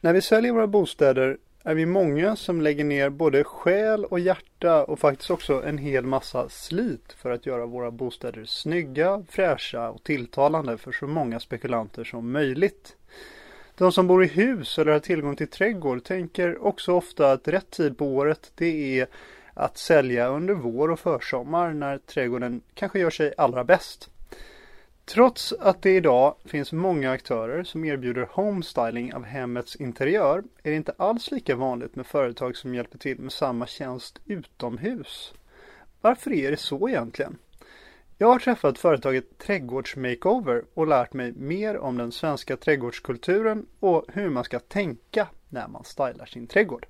När 0.00 0.12
vi 0.12 0.20
säljer 0.20 0.52
våra 0.52 0.66
bostäder 0.66 1.38
är 1.64 1.74
vi 1.74 1.86
många 1.86 2.36
som 2.36 2.60
lägger 2.60 2.84
ner 2.84 3.10
både 3.10 3.44
själ 3.44 4.04
och 4.04 4.20
hjärta 4.20 4.84
och 4.84 4.98
faktiskt 4.98 5.30
också 5.30 5.62
en 5.64 5.78
hel 5.78 6.04
massa 6.04 6.48
slit 6.48 7.12
för 7.16 7.30
att 7.30 7.46
göra 7.46 7.66
våra 7.66 7.90
bostäder 7.90 8.44
snygga, 8.44 9.24
fräscha 9.30 9.90
och 9.90 10.02
tilltalande 10.02 10.78
för 10.78 10.92
så 10.92 11.06
många 11.06 11.40
spekulanter 11.40 12.04
som 12.04 12.32
möjligt. 12.32 12.96
De 13.76 13.92
som 13.92 14.06
bor 14.06 14.24
i 14.24 14.26
hus 14.26 14.78
eller 14.78 14.92
har 14.92 14.98
tillgång 14.98 15.36
till 15.36 15.48
trädgård 15.48 16.04
tänker 16.04 16.64
också 16.64 16.92
ofta 16.92 17.32
att 17.32 17.48
rätt 17.48 17.70
tid 17.70 17.98
på 17.98 18.06
året 18.06 18.52
det 18.54 19.00
är 19.00 19.06
att 19.58 19.78
sälja 19.78 20.28
under 20.28 20.54
vår 20.54 20.90
och 20.90 21.00
försommar 21.00 21.72
när 21.72 21.98
trädgården 21.98 22.60
kanske 22.74 22.98
gör 22.98 23.10
sig 23.10 23.34
allra 23.36 23.64
bäst. 23.64 24.10
Trots 25.04 25.52
att 25.52 25.82
det 25.82 25.96
idag 25.96 26.34
finns 26.44 26.72
många 26.72 27.10
aktörer 27.10 27.64
som 27.64 27.84
erbjuder 27.84 28.28
homestyling 28.30 29.14
av 29.14 29.24
hemmets 29.24 29.76
interiör 29.76 30.42
är 30.62 30.70
det 30.70 30.76
inte 30.76 30.94
alls 30.96 31.30
lika 31.30 31.56
vanligt 31.56 31.96
med 31.96 32.06
företag 32.06 32.56
som 32.56 32.74
hjälper 32.74 32.98
till 32.98 33.18
med 33.18 33.32
samma 33.32 33.66
tjänst 33.66 34.18
utomhus. 34.26 35.34
Varför 36.00 36.32
är 36.32 36.50
det 36.50 36.56
så 36.56 36.88
egentligen? 36.88 37.38
Jag 38.18 38.28
har 38.28 38.38
träffat 38.38 38.78
företaget 38.78 39.38
Trädgårdsmakeover 39.38 40.64
och 40.74 40.86
lärt 40.86 41.12
mig 41.12 41.32
mer 41.32 41.78
om 41.78 41.96
den 41.96 42.12
svenska 42.12 42.56
trädgårdskulturen 42.56 43.66
och 43.80 44.04
hur 44.08 44.28
man 44.30 44.44
ska 44.44 44.58
tänka 44.58 45.26
när 45.48 45.68
man 45.68 45.84
stylar 45.84 46.26
sin 46.26 46.46
trädgård. 46.46 46.86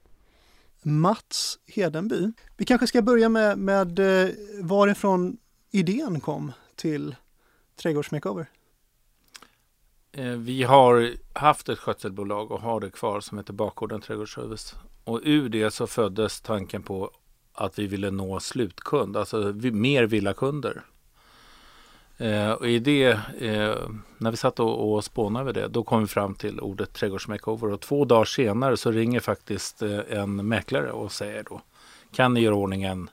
Mats 0.82 1.58
Hedenby. 1.66 2.32
Vi 2.56 2.64
kanske 2.64 2.86
ska 2.86 3.02
börja 3.02 3.28
med, 3.28 3.58
med 3.58 3.98
eh, 3.98 4.34
varifrån 4.60 5.36
idén 5.70 6.20
kom 6.20 6.52
till 6.76 7.16
Trädgårdsmakeover. 7.76 8.50
Eh, 10.12 10.24
vi 10.24 10.62
har 10.62 11.12
haft 11.32 11.68
ett 11.68 11.78
skötselbolag 11.78 12.50
och 12.50 12.60
har 12.60 12.80
det 12.80 12.90
kvar 12.90 13.20
som 13.20 13.38
heter 13.38 13.52
Bakgården 13.52 14.00
Trädgårdsservice. 14.00 14.74
Och 15.04 15.20
ur 15.24 15.48
det 15.48 15.70
så 15.70 15.86
föddes 15.86 16.40
tanken 16.40 16.82
på 16.82 17.10
att 17.52 17.78
vi 17.78 17.86
ville 17.86 18.10
nå 18.10 18.40
slutkund, 18.40 19.16
alltså 19.16 19.52
mer 19.72 20.04
villakunder. 20.04 20.82
Eh, 22.18 22.50
och 22.50 22.68
i 22.68 22.78
det, 22.78 23.04
eh, 23.40 23.88
när 24.18 24.30
vi 24.30 24.36
satt 24.36 24.60
och, 24.60 24.94
och 24.94 25.04
spånade 25.04 25.42
över 25.42 25.52
det, 25.52 25.68
då 25.68 25.82
kom 25.82 26.00
vi 26.00 26.06
fram 26.06 26.34
till 26.34 26.60
ordet 26.60 26.92
trädgårdsmakeover. 26.92 27.72
Och 27.72 27.80
två 27.80 28.04
dagar 28.04 28.24
senare 28.24 28.76
så 28.76 28.90
ringer 28.90 29.20
faktiskt 29.20 29.82
eh, 29.82 30.00
en 30.08 30.48
mäklare 30.48 30.92
och 30.92 31.12
säger 31.12 31.42
då, 31.42 31.60
kan 32.12 32.34
ni 32.34 32.40
göra 32.40 32.54
ordning 32.54 32.82
en 32.82 33.10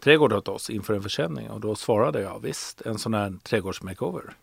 trädgård 0.00 0.32
åt 0.32 0.48
oss 0.48 0.70
inför 0.70 0.94
en 0.94 1.02
försäljning? 1.02 1.50
Och 1.50 1.60
då 1.60 1.74
svarade 1.74 2.20
jag, 2.20 2.40
visst, 2.42 2.80
en 2.80 2.98
sån 2.98 3.14
här 3.14 3.34
trädgårdsmakeover. 3.42 4.34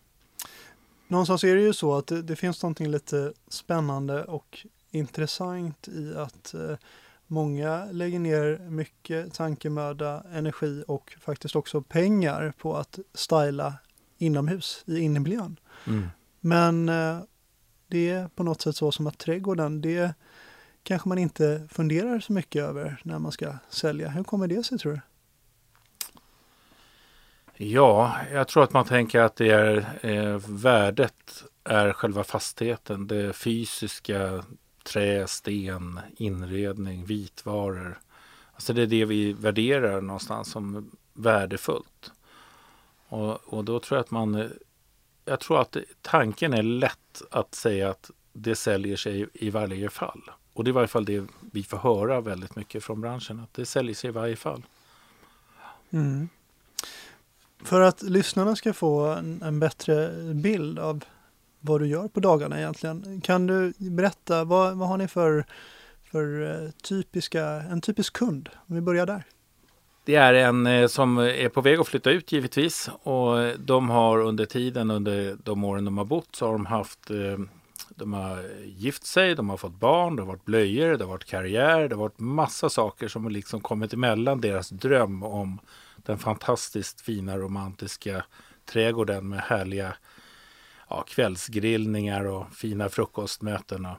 Någonstans 1.08 1.44
är 1.44 1.56
det 1.56 1.62
ju 1.62 1.74
så 1.74 1.96
att 1.96 2.08
det, 2.08 2.22
det 2.22 2.36
finns 2.36 2.64
någonting 2.64 2.88
lite 2.88 3.34
spännande 3.48 4.24
och 4.24 4.66
intressant 4.92 5.88
i 5.88 6.16
att 6.16 6.54
eh, 6.54 6.76
många 7.30 7.86
lägger 7.92 8.20
ner 8.20 8.60
mycket 8.70 9.34
tankemöda, 9.34 10.24
energi 10.34 10.84
och 10.88 11.16
faktiskt 11.22 11.56
också 11.56 11.82
pengar 11.82 12.54
på 12.58 12.78
att 12.78 13.00
styla 13.14 13.74
inomhus 14.18 14.84
i 14.88 15.00
innemiljön. 15.00 15.60
Men 16.40 16.90
eh, 16.90 17.20
det 17.88 18.10
är 18.10 18.28
på 18.28 18.44
något 18.44 18.62
sätt 18.62 18.76
så 18.76 18.92
som 18.92 19.08
att 19.08 19.18
trädgården, 19.18 19.82
det 19.82 20.14
kanske 20.84 21.10
man 21.10 21.18
inte 21.18 21.68
funderar 21.72 22.20
så 22.20 22.34
mycket 22.34 22.64
över 22.64 23.02
när 23.04 23.20
man 23.20 23.32
ska 23.32 23.54
sälja. 23.70 24.10
Hur 24.10 24.24
kommer 24.24 24.48
det 24.48 24.64
sig 24.64 24.78
tror 24.78 24.92
du? 24.94 25.02
Ja, 27.66 28.16
jag 28.32 28.48
tror 28.48 28.64
att 28.64 28.74
man 28.74 28.86
tänker 28.86 29.20
att 29.20 29.36
det 29.36 29.50
är 29.50 30.00
eh, 30.02 30.38
värdet 30.48 31.44
är 31.64 31.94
själva 31.94 32.24
fastigheten. 32.24 33.08
Det 33.08 33.34
fysiska, 33.34 34.44
trä, 34.90 35.28
sten, 35.28 36.00
inredning, 36.18 37.06
vitvaror. 37.06 38.00
Alltså 38.54 38.74
det 38.74 38.82
är 38.82 38.88
det 38.88 39.06
vi 39.06 39.34
värderar 39.34 40.02
någonstans 40.02 40.52
som 40.52 40.92
värdefullt. 41.14 42.12
Och, 43.08 43.54
och 43.54 43.66
då 43.66 43.80
tror 43.80 43.98
jag 43.98 44.04
att 44.04 44.12
man, 44.12 44.52
jag 45.26 45.40
tror 45.40 45.62
att 45.62 45.78
tanken 46.02 46.54
är 46.54 46.64
lätt 46.64 47.22
att 47.32 47.56
säga 47.56 47.90
att 47.90 48.12
det 48.34 48.56
säljer 48.56 48.96
sig 48.98 49.28
i 49.34 49.50
varje 49.50 49.90
fall. 49.90 50.22
Och 50.54 50.64
det 50.64 50.68
är 50.68 50.72
i 50.72 50.74
varje 50.74 50.88
fall 50.88 51.06
det 51.06 51.26
vi 51.52 51.64
får 51.64 51.78
höra 51.78 52.22
väldigt 52.22 52.56
mycket 52.56 52.84
från 52.84 53.02
branschen, 53.02 53.40
att 53.40 53.54
det 53.54 53.66
säljer 53.66 53.96
sig 53.96 54.08
i 54.08 54.14
varje 54.14 54.36
fall. 54.36 54.64
Mm. 55.90 56.30
För 57.64 57.82
att 57.82 58.02
lyssnarna 58.02 58.56
ska 58.56 58.74
få 58.74 59.06
en, 59.06 59.42
en 59.42 59.60
bättre 59.60 60.12
bild 60.34 60.80
av 60.80 61.04
vad 61.60 61.82
du 61.82 61.88
gör 61.88 62.08
på 62.08 62.20
dagarna 62.20 62.58
egentligen. 62.58 63.22
Kan 63.22 63.48
du 63.48 63.74
berätta, 63.78 64.44
vad, 64.44 64.78
vad 64.78 64.88
har 64.88 64.98
ni 64.98 65.08
för, 65.08 65.46
för 66.12 66.52
eh, 66.66 66.72
typiska, 66.72 67.44
en 67.46 67.82
typisk 67.82 68.14
kund? 68.14 68.50
Om 68.68 68.76
vi 68.76 68.82
börjar 68.82 69.06
där. 69.06 69.24
Det 70.06 70.16
är 70.16 70.34
en 70.34 70.68
eh, 70.68 70.88
som 70.88 71.18
är 71.18 71.50
på 71.50 71.62
väg 71.62 71.80
att 71.80 71.88
flytta 71.88 72.12
ut 72.12 72.32
givetvis 72.32 72.90
och 73.04 73.60
de 73.60 73.90
har 73.90 74.20
under 74.20 74.46
tiden, 74.46 74.92
under 74.92 75.38
de 75.44 75.64
åren 75.64 75.86
de 75.86 75.98
har 75.98 76.06
bott, 76.06 76.36
så 76.36 76.46
har 76.46 76.54
de 76.54 76.66
haft 76.66 77.10
eh, 77.10 77.38
de 77.90 78.14
har 78.14 78.44
gift 78.66 79.06
sig, 79.06 79.36
de 79.36 79.50
har 79.50 79.58
fått 79.58 79.80
barn, 79.80 80.16
det 80.16 80.22
har 80.22 80.28
varit 80.28 80.46
blöjor, 80.46 80.98
det 80.98 81.04
har 81.04 81.12
varit 81.12 81.26
karriär, 81.26 81.90
det 81.90 81.96
har 81.96 82.02
varit 82.02 82.20
massa 82.20 82.70
saker 82.70 83.08
som 83.08 83.24
har 83.24 83.32
liksom 83.32 83.62
kommit 83.62 83.94
emellan 83.94 84.42
deras 84.42 84.70
dröm 84.70 85.24
om 85.24 85.60
den 85.96 86.18
fantastiskt 86.18 87.02
fina 87.02 87.38
romantiska 87.38 88.26
trädgården 88.66 89.30
med 89.30 89.40
härliga 89.40 89.94
ja, 90.90 91.04
kvällsgrillningar 91.08 92.26
och 92.26 92.54
fina 92.54 92.90
frukostmöten. 92.90 93.86
Och, 93.86 93.98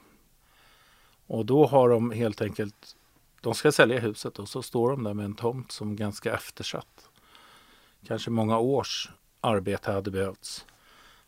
och 1.26 1.46
då 1.46 1.66
har 1.66 1.88
de 1.88 2.11
helt 2.11 2.42
enkelt 2.42 2.96
de 3.40 3.55
ska 3.55 3.72
sälja 3.72 4.00
huset 4.00 4.38
och 4.38 4.48
så 4.48 4.62
står 4.62 4.90
de 4.90 5.05
där 5.05 5.14
med 5.14 5.24
en 5.24 5.35
tomt 5.35 5.72
som 5.72 5.92
är 5.92 5.96
ganska 5.96 6.35
eftersatt. 6.35 7.09
Kanske 8.07 8.31
många 8.31 8.59
års 8.59 9.11
arbete 9.40 9.92
hade 9.92 10.11
behövts. 10.11 10.66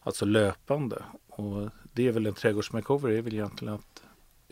Alltså 0.00 0.24
löpande. 0.24 1.02
Och 1.28 1.70
det 1.92 2.08
är 2.08 2.12
väl 2.12 2.26
en 2.26 2.34
trädgårdsmakeover 2.34 3.10
det 3.10 3.18
är 3.18 3.22
väl 3.22 3.34
egentligen 3.34 3.74
att 3.74 4.02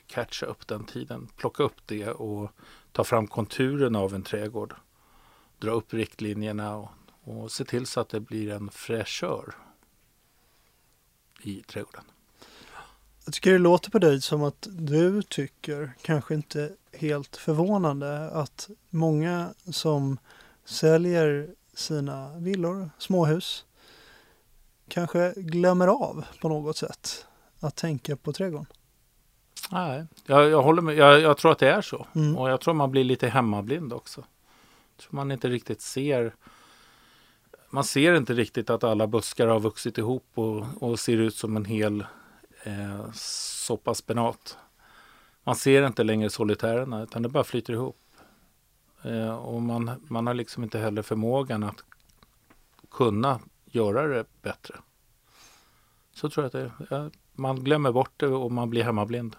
catcha 0.07 0.47
upp 0.47 0.67
den 0.67 0.85
tiden. 0.85 1.29
Plocka 1.37 1.63
upp 1.63 1.87
det 1.87 2.09
och 2.09 2.51
ta 2.93 3.05
fram 3.05 3.27
konturen 3.27 3.97
av 3.97 4.15
en 4.15 4.23
trädgård. 4.23 4.75
Dra 5.59 5.71
upp 5.71 5.95
riktlinjerna 5.95 6.77
och, 6.77 6.91
och 7.25 7.53
se 7.53 7.65
till 7.65 7.87
så 7.87 8.01
att 8.01 8.09
det 8.09 8.21
blir 8.21 8.51
en 8.51 8.71
fräschör 8.71 9.55
i 11.43 11.63
trädgården. 11.63 12.05
Jag 13.25 13.35
tycker 13.35 13.53
det 13.53 13.59
låter 13.59 13.91
på 13.91 13.99
dig 13.99 14.21
som 14.21 14.43
att 14.43 14.67
du 14.71 15.23
tycker, 15.23 15.93
kanske 16.03 16.35
inte 16.35 16.73
helt 16.93 17.37
förvånande, 17.37 18.31
att 18.31 18.71
många 18.91 19.55
som 19.71 20.19
säljer 20.65 21.55
sina 21.75 22.39
villor, 22.39 22.91
småhus, 22.99 23.65
kanske 24.89 25.33
glömmer 25.37 25.89
av 25.89 26.25
på 26.41 26.49
något 26.49 26.77
sätt 26.77 27.27
att 27.61 27.77
tänka 27.77 28.17
på 28.17 28.33
trädgården. 28.33 28.67
Nej, 29.71 30.07
jag, 30.27 30.51
jag, 30.51 30.63
håller 30.63 30.83
med. 30.83 30.95
Jag, 30.95 31.21
jag 31.21 31.37
tror 31.37 31.53
att 31.53 31.59
det 31.59 31.71
är 31.71 31.83
så. 31.83 32.07
Mm. 32.15 32.37
Och 32.37 32.51
jag 32.51 32.61
tror 32.61 32.75
man 32.75 32.91
blir 32.91 33.05
lite 33.05 33.29
hemmablind 33.29 33.93
också. 33.93 34.21
Jag 34.97 35.03
tror 35.03 35.17
man 35.17 35.33
inte 35.33 35.49
riktigt 35.49 35.81
ser 35.81 36.35
man 37.71 37.85
ser 37.85 38.15
inte 38.15 38.33
riktigt 38.33 38.71
att 38.71 38.85
alla 38.85 39.07
buskar 39.07 39.47
har 39.47 39.61
vuxit 39.61 39.99
ihop 39.99 40.27
och, 40.35 40.67
och 40.83 41.01
ser 41.01 41.17
ut 41.17 41.35
som 41.35 41.57
en 41.57 41.65
hel 41.65 42.01
eh, 42.63 43.13
soppa 43.15 43.95
spenat. 43.95 44.59
Man 45.45 45.57
ser 45.57 45.87
inte 45.87 46.05
längre 46.05 46.31
solitärerna 46.31 47.03
utan 47.03 47.23
det 47.23 47.29
bara 47.29 47.45
flyter 47.45 47.73
ihop. 47.73 47.97
Eh, 49.03 49.35
och 49.35 49.63
man, 49.63 49.91
man 50.09 50.27
har 50.27 50.35
liksom 50.35 50.63
inte 50.63 50.79
heller 50.79 51.03
förmågan 51.03 51.63
att 51.63 51.85
kunna 52.91 53.41
göra 53.65 54.07
det 54.07 54.25
bättre. 54.43 54.75
Så 56.13 56.31
tror 56.31 56.45
jag 56.45 56.47
att 56.47 56.73
det 56.89 56.97
är. 56.97 57.11
Man 57.33 57.65
glömmer 57.65 57.93
bort 57.93 58.13
det 58.17 58.27
och 58.27 58.53
man 58.53 58.71
blir 58.71 58.83
hemmablind. 58.83 59.37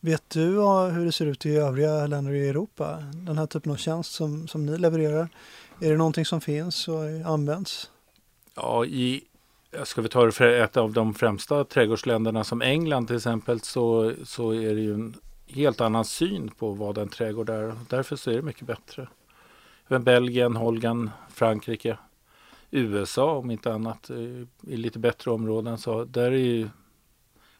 Vet 0.00 0.30
du 0.30 0.62
ah, 0.62 0.88
hur 0.88 1.04
det 1.04 1.12
ser 1.12 1.26
ut 1.26 1.46
i 1.46 1.56
övriga 1.56 2.06
länder 2.06 2.32
i 2.32 2.48
Europa? 2.48 2.96
Den 3.14 3.38
här 3.38 3.46
typen 3.46 3.72
av 3.72 3.76
tjänst 3.76 4.12
som, 4.12 4.48
som 4.48 4.66
ni 4.66 4.78
levererar. 4.78 5.28
Är 5.80 5.90
det 5.90 5.96
någonting 5.96 6.24
som 6.24 6.40
finns 6.40 6.88
och 6.88 7.04
används? 7.24 7.90
Ja, 8.54 8.84
i, 8.84 9.24
ska 9.84 10.02
vi 10.02 10.08
ta 10.08 10.24
det 10.24 10.32
för 10.32 10.46
ett 10.46 10.76
av 10.76 10.92
de 10.92 11.14
främsta 11.14 11.64
trädgårdsländerna 11.64 12.44
som 12.44 12.62
England 12.62 13.06
till 13.06 13.16
exempel 13.16 13.60
så, 13.60 14.12
så 14.24 14.54
är 14.54 14.74
det 14.74 14.80
ju 14.80 14.94
en 14.94 15.14
helt 15.46 15.80
annan 15.80 16.04
syn 16.04 16.50
på 16.58 16.72
vad 16.72 16.98
en 16.98 17.08
trädgård 17.08 17.50
är. 17.50 17.74
Därför 17.88 18.16
så 18.16 18.30
är 18.30 18.34
det 18.34 18.42
mycket 18.42 18.66
bättre. 18.66 19.08
Även 19.88 20.04
Belgien, 20.04 20.56
Holland, 20.56 21.10
Frankrike, 21.30 21.98
USA 22.70 23.36
om 23.36 23.50
inte 23.50 23.72
annat 23.72 24.10
eh, 24.10 24.16
i 24.72 24.76
lite 24.76 24.98
bättre 24.98 25.30
områden. 25.30 25.78
Så 25.78 26.04
där 26.04 26.32
är 26.32 26.36
ju 26.36 26.68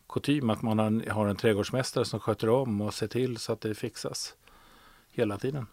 kutym 0.09 0.51
att 0.51 0.63
man 0.63 0.79
har, 0.79 1.11
har 1.11 1.27
en 1.27 1.37
trädgårdsmästare 1.37 2.05
som 2.05 2.21
sköter 2.21 2.49
om 2.49 2.81
och 2.81 2.95
ser 2.95 3.09
till 3.09 3.37
så 3.37 3.53
att 3.53 3.61
det 3.61 3.75
fixas 3.75 4.35
hela 5.11 5.39
tiden. 5.39 5.67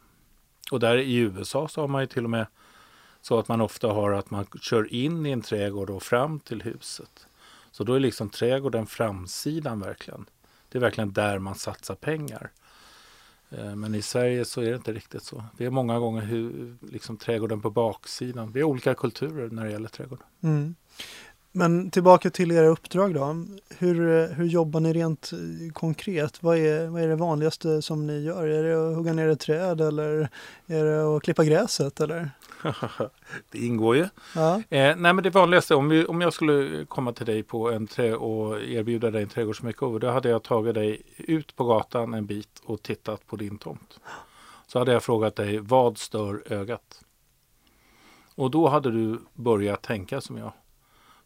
Och 0.72 0.80
där 0.80 0.98
i 0.98 1.16
USA 1.16 1.68
så 1.68 1.82
har 1.82 1.88
man 1.88 2.02
ju 2.02 2.08
till 2.08 2.24
och 2.24 2.30
med 2.30 2.48
så 3.22 3.40
att 3.40 3.48
man 3.48 3.62
ofta 3.62 3.88
har 3.88 4.12
att 4.12 4.32
man 4.32 4.46
kör 4.62 4.94
in 4.94 5.26
i 5.26 5.32
en 5.32 5.42
trädgård 5.42 5.90
och 5.90 6.04
fram 6.04 6.40
till 6.40 6.62
huset. 6.62 7.28
Så 7.72 7.84
då 7.84 7.94
är 7.94 8.00
liksom 8.00 8.30
trädgården 8.30 8.86
framsidan 8.86 9.80
verkligen. 9.80 10.26
Det 10.70 10.78
är 10.78 10.82
verkligen 10.82 11.14
där 11.14 11.40
man 11.40 11.56
satsar 11.56 11.96
pengar. 11.96 12.52
Eh, 13.50 13.76
men 13.76 13.96
i 13.96 14.02
Sverige 14.02 14.46
så 14.46 14.62
är 14.62 14.70
det 14.70 14.76
inte 14.76 14.94
riktigt 14.94 15.24
så. 15.24 15.44
Vi 15.58 15.66
är 15.66 15.70
många 15.70 16.00
gånger 16.00 16.22
hur, 16.22 16.76
liksom 16.82 17.18
trädgården 17.18 17.62
på 17.62 17.70
baksidan. 17.70 18.52
Vi 18.52 18.62
har 18.62 18.70
olika 18.70 18.94
kulturer 18.94 19.50
när 19.50 19.66
det 19.66 19.72
gäller 19.72 19.90
trädgård. 19.90 20.20
Mm. 20.44 20.76
Men 21.56 21.92
tillbaka 21.92 22.30
till 22.30 22.52
era 22.52 22.68
uppdrag 22.68 23.14
då. 23.14 23.46
Hur, 23.78 24.28
hur 24.34 24.46
jobbar 24.46 24.80
ni 24.80 24.94
rent 24.94 25.32
konkret? 25.74 26.44
Vad 26.44 26.58
är, 26.58 26.88
vad 26.88 27.02
är 27.02 27.08
det 27.08 27.16
vanligaste 27.16 27.82
som 27.82 28.08
ni 28.08 28.20
gör? 28.24 28.48
Är 28.48 28.64
det 28.64 28.90
att 28.90 28.96
hugga 28.96 29.14
ner 29.14 29.28
ett 29.28 29.40
träd 29.40 29.82
eller 29.82 30.30
är 30.68 30.86
det 30.86 31.16
att 31.16 31.24
klippa 31.24 31.44
gräset 31.44 32.02
eller? 32.02 32.30
det 33.52 33.58
ingår 33.58 33.96
ju. 33.96 34.08
Ja. 34.36 34.56
Eh, 34.56 34.96
nej 34.98 35.14
men 35.14 35.24
det 35.24 35.30
vanligaste, 35.30 35.76
om, 35.76 35.90
vi, 35.90 36.06
om 36.06 36.22
jag 36.22 36.34
skulle 36.34 36.86
komma 36.86 37.14
till 37.14 37.26
dig 37.26 37.44
på 37.44 37.72
en 37.72 37.88
trä 37.88 38.16
och 38.16 38.62
erbjuda 38.62 39.12
dig 39.12 39.24
en 39.24 39.30
trädgårdsmakeover, 39.30 40.00
då 40.00 40.08
hade 40.08 40.30
jag 40.30 40.44
tagit 40.44 40.76
dig 40.76 41.02
ut 41.18 41.56
på 41.56 41.64
gatan 41.64 42.14
en 42.14 42.26
bit 42.26 42.62
och 42.66 42.82
tittat 42.82 43.28
på 43.28 43.36
din 43.36 43.58
tomt. 43.58 44.00
Så 44.68 44.80
hade 44.80 44.92
jag 44.92 45.04
frågat 45.04 45.36
dig, 45.36 45.60
vad 45.60 45.98
stör 45.98 46.44
ögat? 46.46 47.02
Och 48.36 48.52
då 48.52 48.68
hade 48.68 48.92
du 48.92 49.20
börjat 49.34 49.82
tänka 49.82 50.22
som 50.22 50.38
jag. 50.38 50.52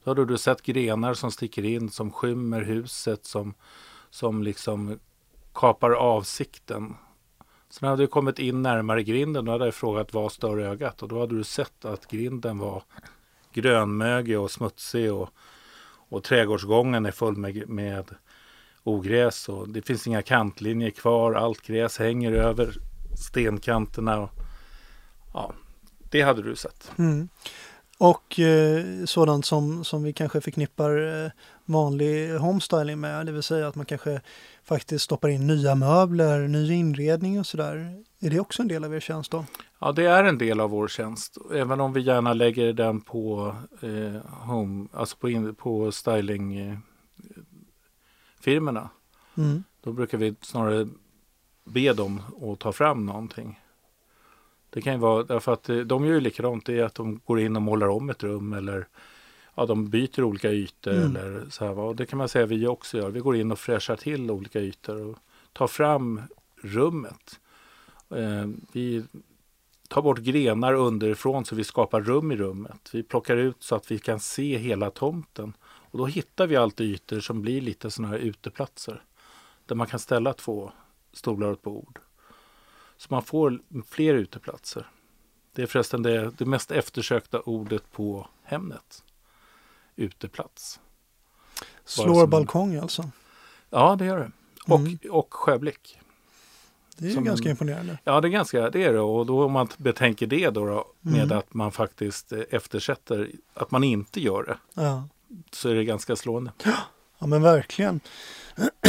Då 0.07 0.11
hade 0.11 0.25
du 0.25 0.37
sett 0.37 0.61
grenar 0.61 1.13
som 1.13 1.31
sticker 1.31 1.65
in, 1.65 1.89
som 1.89 2.11
skymmer 2.11 2.61
huset, 2.61 3.25
som, 3.25 3.53
som 4.09 4.43
liksom 4.43 4.99
kapar 5.53 5.91
avsikten. 5.91 6.95
Sen 7.69 7.89
hade 7.89 8.03
du 8.03 8.07
kommit 8.07 8.39
in 8.39 8.61
närmare 8.61 9.03
grinden, 9.03 9.45
då 9.45 9.51
hade 9.51 9.65
jag 9.65 9.73
frågat 9.73 10.13
vad 10.13 10.31
stör 10.31 10.57
ögat? 10.57 11.03
Och 11.03 11.09
då 11.09 11.19
hade 11.19 11.37
du 11.37 11.43
sett 11.43 11.85
att 11.85 12.07
grinden 12.07 12.57
var 12.57 12.83
grönmögig 13.53 14.39
och 14.39 14.51
smutsig 14.51 15.13
och, 15.13 15.29
och 16.09 16.23
trädgårdsgången 16.23 17.05
är 17.05 17.11
full 17.11 17.37
med, 17.37 17.69
med 17.69 18.15
ogräs 18.83 19.49
och 19.49 19.69
det 19.69 19.81
finns 19.81 20.07
inga 20.07 20.21
kantlinjer 20.21 20.89
kvar. 20.89 21.33
Allt 21.33 21.61
gräs 21.61 21.99
hänger 21.99 22.31
över 22.31 22.73
stenkanterna. 23.17 24.19
Och, 24.19 24.29
ja, 25.33 25.53
det 26.09 26.21
hade 26.21 26.41
du 26.41 26.55
sett. 26.55 26.91
Mm. 26.97 27.29
Och 27.97 28.39
eh, 28.39 29.05
sådant 29.05 29.45
som, 29.45 29.83
som 29.83 30.03
vi 30.03 30.13
kanske 30.13 30.41
förknippar 30.41 31.23
eh, 31.25 31.31
vanlig 31.65 32.37
homestyling 32.37 32.99
med, 32.99 33.25
det 33.25 33.31
vill 33.31 33.43
säga 33.43 33.67
att 33.67 33.75
man 33.75 33.85
kanske 33.85 34.21
faktiskt 34.63 35.05
stoppar 35.05 35.29
in 35.29 35.47
nya 35.47 35.75
möbler, 35.75 36.47
ny 36.47 36.73
inredning 36.73 37.39
och 37.39 37.45
sådär. 37.45 38.03
Är 38.19 38.29
det 38.29 38.39
också 38.39 38.61
en 38.61 38.67
del 38.67 38.83
av 38.83 38.95
er 38.95 38.99
tjänst 38.99 39.31
då? 39.31 39.45
Ja, 39.79 39.91
det 39.91 40.05
är 40.05 40.23
en 40.23 40.37
del 40.37 40.59
av 40.59 40.69
vår 40.69 40.87
tjänst. 40.87 41.37
Även 41.53 41.81
om 41.81 41.93
vi 41.93 42.01
gärna 42.01 42.33
lägger 42.33 42.73
den 42.73 43.01
på 43.01 43.55
eh, 43.81 44.21
home, 44.45 44.87
alltså 44.93 45.17
på, 45.17 45.29
in, 45.29 45.55
på 45.55 45.91
styling 45.91 46.57
eh. 46.57 46.77
Mm. 49.37 49.63
Då 49.83 49.93
brukar 49.93 50.17
vi 50.17 50.35
snarare 50.41 50.87
be 51.63 51.93
dem 51.93 52.21
att 52.41 52.59
ta 52.59 52.71
fram 52.71 53.05
någonting. 53.05 53.59
Det 54.69 54.81
kan 54.81 54.93
ju 54.93 54.99
vara 54.99 55.23
därför 55.23 55.53
att 55.53 55.69
eh, 55.69 55.77
de 55.77 56.05
gör 56.05 56.13
ju 56.13 56.19
likadant. 56.19 56.65
Det 56.65 56.79
är 56.79 56.83
att 56.83 56.95
de 56.95 57.19
går 57.25 57.39
in 57.39 57.55
och 57.55 57.61
målar 57.61 57.87
om 57.87 58.09
ett 58.09 58.23
rum 58.23 58.53
eller 58.53 58.87
ja, 59.55 59.65
de 59.65 59.89
byter 59.89 60.23
olika 60.23 60.51
ytor. 60.51 60.91
Mm. 60.91 61.15
Eller 61.15 61.49
så 61.49 61.65
här, 61.65 61.79
och 61.79 61.95
det 61.95 62.05
kan 62.05 62.17
man 62.17 62.29
säga 62.29 62.45
vi 62.45 62.67
också 62.67 62.97
gör. 62.97 63.09
Vi 63.09 63.19
går 63.19 63.35
in 63.35 63.51
och 63.51 63.59
fräschar 63.59 63.95
till 63.95 64.31
olika 64.31 64.59
ytor 64.59 65.05
och 65.05 65.17
tar 65.53 65.67
fram 65.67 66.21
rummet. 66.61 67.39
Eh, 68.09 68.47
vi 68.71 69.03
tar 69.87 70.01
bort 70.01 70.19
grenar 70.19 70.73
underifrån 70.73 71.45
så 71.45 71.55
vi 71.55 71.63
skapar 71.63 72.01
rum 72.01 72.31
i 72.31 72.35
rummet. 72.35 72.89
Vi 72.93 73.03
plockar 73.03 73.37
ut 73.37 73.57
så 73.59 73.75
att 73.75 73.91
vi 73.91 73.99
kan 73.99 74.19
se 74.19 74.57
hela 74.57 74.91
tomten. 74.91 75.53
Och 75.63 75.97
då 75.97 76.05
hittar 76.05 76.47
vi 76.47 76.55
alltid 76.55 76.89
ytor 76.89 77.19
som 77.19 77.41
blir 77.41 77.61
lite 77.61 77.91
sådana 77.91 78.13
här 78.13 78.19
uteplatser. 78.19 79.03
Där 79.65 79.75
man 79.75 79.87
kan 79.87 79.99
ställa 79.99 80.33
två 80.33 80.71
stolar 81.13 81.47
och 81.47 81.53
ett 81.53 81.61
bord. 81.61 81.99
Så 82.97 83.07
man 83.09 83.23
får 83.23 83.59
fler 83.89 84.13
uteplatser. 84.13 84.89
Det 85.55 85.61
är 85.61 85.65
förresten 85.67 86.03
det, 86.03 86.31
det 86.37 86.45
mest 86.45 86.71
eftersökta 86.71 87.39
ordet 87.39 87.91
på 87.91 88.27
Hemnet. 88.43 89.03
Uteplats. 89.95 90.79
Slår 91.85 92.27
balkong 92.27 92.75
alltså. 92.75 93.09
Ja, 93.69 93.95
det 93.95 94.05
gör 94.05 94.17
det. 94.19 94.31
Och, 94.73 94.79
Mm. 94.79 94.97
och 95.11 95.33
sjöblick. 95.33 95.99
Det 96.97 97.07
är 97.07 97.11
Som 97.13 97.23
ganska 97.23 97.45
en- 97.45 97.51
imponerande. 97.51 97.97
Ja, 98.03 98.21
det 98.21 98.27
är 98.27 98.29
ganska 98.29 98.69
det 98.69 98.83
är 98.83 98.93
det. 98.93 98.99
Och 98.99 99.25
då 99.25 99.45
om 99.45 99.51
man 99.51 99.67
betänker 99.77 100.27
det 100.27 100.49
då, 100.49 100.65
då 100.65 100.87
med 101.01 101.23
Mm. 101.23 101.37
att 101.37 101.53
man 101.53 101.71
faktiskt 101.71 102.31
eh, 102.31 102.39
eftersätter 102.49 103.31
att 103.53 103.71
man 103.71 103.83
inte 103.83 104.21
gör 104.21 104.43
det. 104.43 104.57
Ja. 104.81 105.07
Så 105.51 105.69
är 105.69 105.75
det 105.75 105.83
ganska 105.85 106.15
slående. 106.15 106.51
Ja 107.19 107.27
men 107.27 107.41
verkligen. 107.41 107.99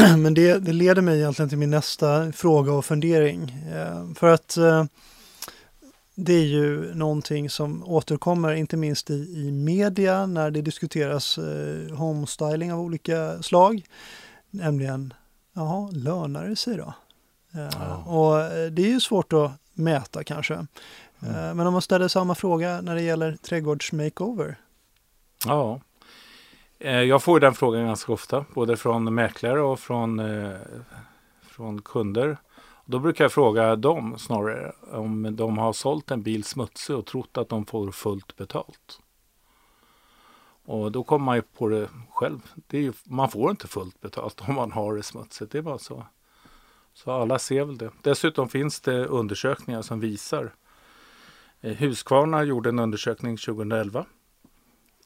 Men 0.18 0.34
det, 0.34 0.58
det 0.58 0.72
leder 0.72 1.02
mig 1.02 1.18
egentligen 1.18 1.48
till 1.48 1.58
min 1.58 1.70
nästa 1.70 2.32
fråga 2.32 2.72
och 2.72 2.84
fundering. 2.84 3.56
Eh, 3.74 4.14
för 4.14 4.28
att 4.28 4.56
eh, 4.56 4.84
det 6.14 6.32
är 6.32 6.44
ju 6.46 6.94
någonting 6.94 7.50
som 7.50 7.84
återkommer 7.88 8.52
inte 8.52 8.76
minst 8.76 9.10
i, 9.10 9.14
i 9.14 9.50
media 9.52 10.26
när 10.26 10.50
det 10.50 10.62
diskuteras 10.62 11.38
eh, 11.38 11.96
homestyling 11.96 12.72
av 12.72 12.80
olika 12.80 13.42
slag. 13.42 13.82
Nämligen, 14.50 15.14
jaha, 15.54 15.90
lönar 15.92 16.48
det 16.48 16.56
sig 16.56 16.76
då? 16.76 16.94
Eh, 17.54 17.68
Ja. 17.80 17.96
Och 18.06 18.40
eh, 18.40 18.70
det 18.70 18.82
är 18.82 18.88
ju 18.90 19.00
svårt 19.00 19.32
att 19.32 19.50
mäta 19.72 20.24
kanske. 20.24 20.54
Mm. 20.54 20.68
Eh, 21.34 21.54
Men 21.54 21.66
om 21.66 21.72
man 21.72 21.82
ställer 21.82 22.08
samma 22.08 22.34
fråga 22.34 22.80
när 22.80 22.94
det 22.94 23.02
gäller 23.02 23.36
trädgårdsmakeover. 23.36 24.56
Ja. 25.46 25.80
Eh, 26.80 27.02
jag 27.02 27.22
får 27.22 27.36
ju 27.36 27.40
den 27.40 27.54
frågan 27.54 27.86
ganska 27.86 28.12
ofta, 28.12 28.44
både 28.54 28.76
från 28.76 29.14
mäklare 29.14 29.60
och 29.60 29.80
från, 29.80 30.18
eh, 30.18 30.56
från 31.42 31.82
kunder. 31.82 32.36
Då 32.84 32.98
brukar 32.98 33.24
jag 33.24 33.32
fråga 33.32 33.76
dem 33.76 34.18
snarare 34.18 34.72
om 34.92 35.36
de 35.36 35.58
har 35.58 35.72
sålt 35.72 36.10
en 36.10 36.22
bil 36.22 36.44
smutsig 36.44 36.96
och 36.96 37.06
trott 37.06 37.38
att 37.38 37.48
de 37.48 37.66
får 37.66 37.90
fullt 37.90 38.36
betalt. 38.36 39.00
Och 40.64 40.92
då 40.92 41.04
kommer 41.04 41.24
man 41.24 41.36
ju 41.36 41.42
på 41.42 41.68
det 41.68 41.88
själv. 42.10 42.40
Det 42.54 42.78
är 42.78 42.82
ju, 42.82 42.92
man 43.04 43.30
får 43.30 43.50
inte 43.50 43.68
fullt 43.68 44.00
betalt 44.00 44.40
om 44.48 44.54
man 44.54 44.72
har 44.72 44.96
det 44.96 45.02
smutsigt. 45.02 45.52
Det 45.52 45.58
är 45.58 45.62
bara 45.62 45.78
så. 45.78 46.06
Så 46.94 47.12
alla 47.12 47.38
ser 47.38 47.64
väl 47.64 47.78
det. 47.78 47.90
Dessutom 48.02 48.48
finns 48.48 48.80
det 48.80 49.06
undersökningar 49.06 49.82
som 49.82 50.00
visar. 50.00 50.54
Eh, 51.60 51.72
Husqvarna 51.72 52.42
gjorde 52.42 52.68
en 52.68 52.78
undersökning 52.78 53.36
2011 53.36 54.04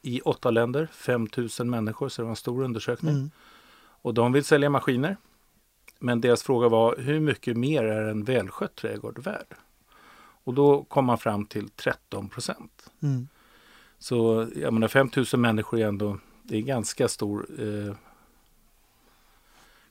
i 0.03 0.21
åtta 0.21 0.51
länder, 0.51 0.89
5 0.93 1.29
000 1.59 1.67
människor, 1.69 2.09
så 2.09 2.23
det 2.23 2.25
var 2.25 2.31
en 2.31 2.37
stor 2.37 2.63
undersökning. 2.65 3.15
Mm. 3.15 3.31
Och 4.03 4.15
de 4.15 4.33
vill 4.33 4.45
sälja 4.45 4.71
maskiner. 4.71 5.17
Men 5.99 6.21
deras 6.21 6.43
fråga 6.43 6.69
var 6.69 6.97
hur 6.99 7.21
mycket 7.21 7.57
mer 7.57 7.85
är 7.85 8.09
en 8.09 8.25
välskött 8.25 8.75
trädgård 8.77 9.19
värd? 9.19 9.47
Och 10.45 10.55
då 10.55 10.85
kom 10.85 11.05
man 11.05 11.19
fram 11.19 11.47
till 11.47 11.69
13 11.69 12.29
procent. 12.29 12.91
Mm. 13.03 13.29
Så 13.99 14.49
jag 14.57 14.73
menar 14.75 14.89
5 14.89 15.11
000 15.17 15.27
människor 15.41 15.81
är 15.81 15.87
ändå, 15.87 16.19
det 16.43 16.55
är 16.55 16.59
en 16.59 16.67
ganska 16.67 17.09
stor 17.09 17.47
eh, 17.59 17.95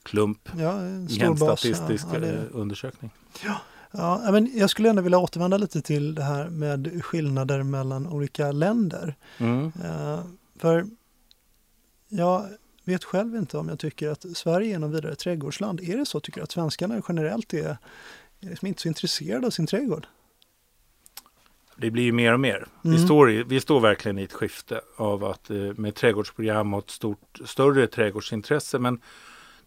klump 0.03 0.49
Ja, 0.57 0.71
en 0.81 1.07
i 1.09 1.19
en 1.19 1.35
bas. 1.35 1.59
statistisk 1.59 2.07
ja, 2.07 2.13
ja, 2.13 2.19
det. 2.19 2.31
eh, 2.33 2.43
undersökning. 2.51 3.11
Ja, 3.43 3.61
men 4.31 4.51
jag 4.53 4.69
skulle 4.69 4.89
ändå 4.89 5.01
vilja 5.01 5.17
återvända 5.17 5.57
lite 5.57 5.81
till 5.81 6.15
det 6.15 6.23
här 6.23 6.49
med 6.49 7.03
skillnader 7.03 7.63
mellan 7.63 8.07
olika 8.07 8.51
länder. 8.51 9.15
Mm. 9.37 9.71
Eh, 9.83 10.19
för 10.59 10.87
jag 12.07 12.49
vet 12.83 13.03
själv 13.03 13.35
inte 13.35 13.57
om 13.57 13.69
jag 13.69 13.79
tycker 13.79 14.09
att 14.09 14.25
Sverige 14.37 14.75
är 14.75 14.79
någon 14.79 14.91
vidare 14.91 15.15
trädgårdsland. 15.15 15.81
Är 15.81 15.97
det 15.97 16.05
så 16.05 16.19
tycker 16.19 16.39
du 16.39 16.43
att 16.43 16.51
svenskarna 16.51 17.01
generellt 17.07 17.53
är, 17.53 17.77
liksom 18.39 18.67
inte 18.67 18.81
så 18.81 18.87
intresserade 18.87 19.47
av 19.47 19.51
sin 19.51 19.67
trädgård? 19.67 20.07
Det 21.75 21.91
blir 21.91 22.03
ju 22.03 22.11
mer 22.11 22.33
och 22.33 22.39
mer. 22.39 22.67
Mm. 22.83 22.97
Vi, 22.97 23.05
står 23.05 23.31
i, 23.31 23.43
vi 23.43 23.61
står 23.61 23.79
verkligen 23.79 24.19
i 24.19 24.23
ett 24.23 24.33
skifte 24.33 24.81
av 24.97 25.23
att 25.23 25.49
eh, 25.49 25.57
med 25.57 25.95
trädgårdsprogram 25.95 26.73
och 26.73 26.83
ett 26.83 26.89
stort, 26.89 27.39
större 27.45 27.87
trädgårdsintresse. 27.87 28.79
Men 28.79 29.01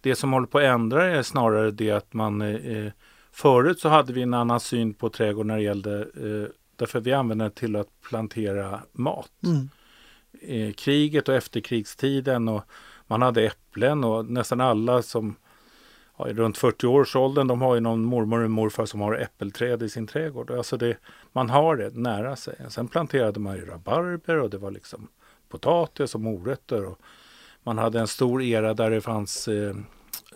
det 0.01 0.15
som 0.15 0.33
håller 0.33 0.47
på 0.47 0.59
att 0.59 0.65
ändra 0.65 1.05
är 1.05 1.23
snarare 1.23 1.71
det 1.71 1.91
att 1.91 2.13
man 2.13 2.43
eh, 2.43 2.93
förut 3.35 3.81
så 3.81 3.89
hade 3.89 4.13
vi 4.13 4.23
en 4.23 4.35
annan 4.35 4.61
syn 4.61 4.95
på 4.95 5.09
trädgård 5.11 5.47
när 5.47 5.57
det 5.57 5.63
gällde 5.63 6.01
eh, 6.01 6.51
därför 6.77 7.01
vi 7.01 7.13
använde 7.13 7.45
det 7.45 7.51
till 7.51 7.77
att 7.77 8.01
plantera 8.09 8.81
mat. 8.93 9.31
Mm. 9.43 9.69
eh, 10.41 10.75
kriget 10.75 11.29
och 11.29 11.35
efterkrigstiden 11.35 12.49
och 12.49 12.63
man 13.07 13.23
hade 13.23 13.43
äpplen 13.43 14.05
och 14.05 14.25
nästan 14.25 14.61
alla 14.61 15.03
som 15.03 15.37
ja, 16.19 16.29
är 16.29 16.35
runt 16.35 16.59
40 16.59 16.87
års 16.87 17.17
åldern 17.17 17.47
de 17.47 17.63
har 17.63 17.75
ju 17.75 17.81
någon 17.81 18.05
mormor 18.05 18.45
och 18.45 18.51
morfar 18.51 18.87
som 18.87 19.01
har 19.01 19.15
äppelträd 19.15 19.83
i 19.83 19.89
sin 19.89 20.07
trädgård. 20.07 20.51
Alltså 20.51 20.77
det, 20.77 20.97
man 21.33 21.51
har 21.51 21.77
det 21.77 21.95
nära 21.95 22.37
sig. 22.37 22.57
Sen 22.69 22.89
planterade 22.89 23.41
man 23.41 23.57
ju 23.57 23.67
rabarber 23.67 24.37
och 24.37 24.51
det 24.51 24.59
var 24.59 24.71
liksom 24.71 25.09
potatis 25.49 26.15
och 26.15 26.21
morötter. 26.21 26.85
Och 26.85 26.99
man 27.63 27.79
hade 27.79 28.01
en 28.01 28.09
stor 28.09 28.43
era 28.43 28.75
där 28.75 28.91
det 28.91 29.01
fanns 29.01 29.49
eh, 29.49 29.77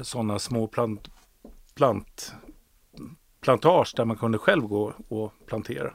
sådana 0.00 0.38
små 0.38 0.66
plant, 0.66 1.08
plant, 1.74 2.32
plantage 3.40 3.92
där 3.96 4.04
man 4.04 4.16
kunde 4.16 4.38
själv 4.38 4.62
gå 4.62 4.92
och 5.08 5.32
plantera. 5.46 5.92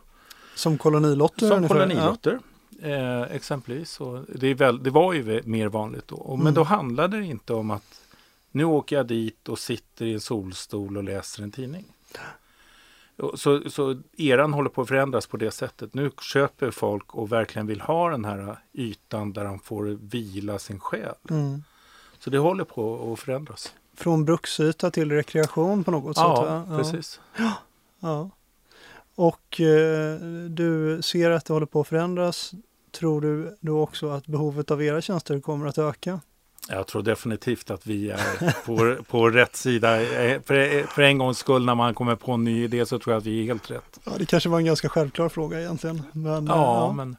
Som 0.56 0.78
kolonilotter? 0.78 1.48
Som 1.48 1.58
ungefär? 1.58 1.76
kolonilotter. 1.76 2.40
Eh, 2.82 3.22
exempelvis. 3.22 4.00
Och 4.02 4.20
det, 4.36 4.54
väl, 4.54 4.84
det 4.84 4.90
var 4.90 5.14
ju 5.14 5.42
mer 5.46 5.68
vanligt 5.68 6.08
då. 6.08 6.16
Och, 6.16 6.38
Men 6.38 6.42
Mm. 6.48 6.54
då 6.54 6.64
handlade 6.64 7.18
det 7.20 7.26
inte 7.26 7.54
om 7.54 7.72
att 7.72 8.02
nu 8.52 8.64
åker 8.64 8.96
jag 8.96 9.08
dit 9.08 9.50
och 9.50 9.60
sitter 9.60 10.06
i 10.06 10.14
en 10.14 10.20
solstol 10.22 10.98
och 10.98 11.04
läser 11.04 11.44
en 11.44 11.52
tidning. 11.52 11.86
Så, 13.36 13.70
så 13.70 14.02
eran 14.18 14.54
håller 14.54 14.70
på 14.70 14.82
att 14.82 14.88
förändras 14.88 15.28
på 15.28 15.38
det 15.38 15.52
sättet. 15.52 15.94
Nu 15.94 16.12
köper 16.22 16.72
folk 16.72 17.16
och 17.16 17.32
verkligen 17.32 17.68
vill 17.68 17.82
ha 17.82 18.10
den 18.10 18.26
här 18.26 18.58
ytan 18.74 19.34
där 19.34 19.44
de 19.46 19.60
får 19.60 19.84
vila 20.02 20.60
sin 20.60 20.80
själ. 20.80 21.16
Mm. 21.30 21.64
Så 22.20 22.30
det 22.30 22.38
håller 22.38 22.64
på 22.64 23.14
att 23.14 23.20
förändras. 23.20 23.74
Från 23.96 24.26
bruksyta 24.26 24.92
till 24.92 25.12
rekreation 25.12 25.84
på 25.84 25.92
något 25.92 26.18
sätt? 26.18 26.24
Ja, 26.24 26.66
va? 26.68 26.78
precis. 26.78 27.20
Ja. 28.00 28.30
Och 29.16 29.62
eh, 29.62 30.16
du 30.50 31.02
ser 31.02 31.32
att 31.32 31.46
det 31.46 31.54
håller 31.54 31.66
på 31.66 31.82
att 31.82 31.88
förändras. 31.88 32.52
Tror 32.92 33.22
du 33.22 33.58
då 33.60 33.82
också 33.82 34.10
att 34.10 34.28
behovet 34.28 34.72
av 34.72 34.84
era 34.84 35.02
tjänster 35.02 35.40
kommer 35.40 35.68
att 35.68 35.78
öka? 35.78 36.20
Jag 36.70 36.88
tror 36.88 37.02
definitivt 37.02 37.72
att 37.72 37.88
vi 37.88 38.10
är 38.12 38.66
på, 38.66 39.04
på 39.04 39.30
rätt 39.30 39.56
sida. 39.56 40.02
Eh, 40.02 40.42
För, 40.46 40.88
för 40.88 41.02
en 41.02 41.18
gångs 41.18 41.38
skull 41.38 41.66
när 41.66 41.76
man 41.76 41.94
kommer 41.94 42.16
på 42.16 42.32
en 42.32 42.44
ny 42.44 42.64
idé 42.64 42.86
så 42.86 43.00
tror 43.00 43.14
jag 43.14 43.20
att 43.20 43.26
vi 43.26 43.40
är 43.42 43.46
helt 43.46 43.72
rätt. 43.72 44.00
Ja, 44.04 44.12
det 44.18 44.26
kanske 44.26 44.50
var 44.50 44.58
en 44.58 44.66
ganska 44.66 44.90
självklar 44.90 45.30
fråga 45.30 45.60
egentligen. 45.60 46.02
Men, 46.12 46.48
eh, 46.48 46.56
Ja, 46.56 46.92
men, 46.92 47.16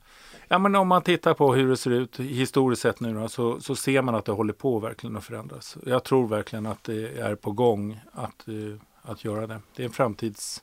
ja, 0.55 0.59
men 0.59 0.75
om 0.75 0.89
man 0.89 1.03
tittar 1.03 1.35
på 1.35 1.55
hur 1.55 1.69
det 1.69 1.77
ser 1.77 1.91
ut 1.91 2.21
historiskt 2.21 2.83
sett 2.83 3.01
nu 3.01 3.15
då, 3.15 3.29
så, 3.29 3.61
så 3.61 3.77
ser 3.77 4.03
man 4.03 4.15
att 4.15 4.25
det 4.25 4.33
håller 4.33 4.53
på 4.53 4.79
verkligen 4.79 5.17
att 5.17 5.25
förändras. 5.25 5.77
Jag 5.87 6.05
tror 6.05 6.29
verkligen 6.29 6.67
att 6.67 6.85
det 6.85 7.19
är 7.19 7.35
på 7.35 7.53
gång 7.53 8.01
att, 8.13 8.49
eh, 8.49 8.81
att 9.03 9.25
göra 9.25 9.47
det. 9.47 9.61
Det 9.77 9.83
är 9.83 9.87
en 9.87 9.93
framtids... 9.93 10.63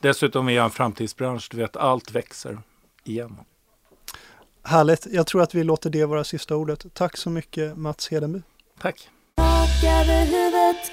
Dessutom 0.00 0.48
är 0.48 0.52
jag 0.52 0.64
en 0.64 0.70
framtidsbransch. 0.70 1.48
Du 1.50 1.56
vet, 1.56 1.76
allt 1.76 2.10
växer 2.10 2.58
igen. 3.04 3.36
Härligt. 4.62 5.06
Jag 5.10 5.26
tror 5.26 5.42
att 5.42 5.54
vi 5.54 5.64
låter 5.64 5.90
det 5.90 6.04
vara 6.04 6.24
sista 6.24 6.56
ordet. 6.56 6.94
Tack 6.94 7.16
så 7.16 7.30
mycket 7.30 7.76
Mats 7.76 8.08
Hedenby. 8.08 8.42
Tack! 8.78 9.08
Tak 9.36 9.84
över 9.84 10.24
huvudet. 10.24 10.92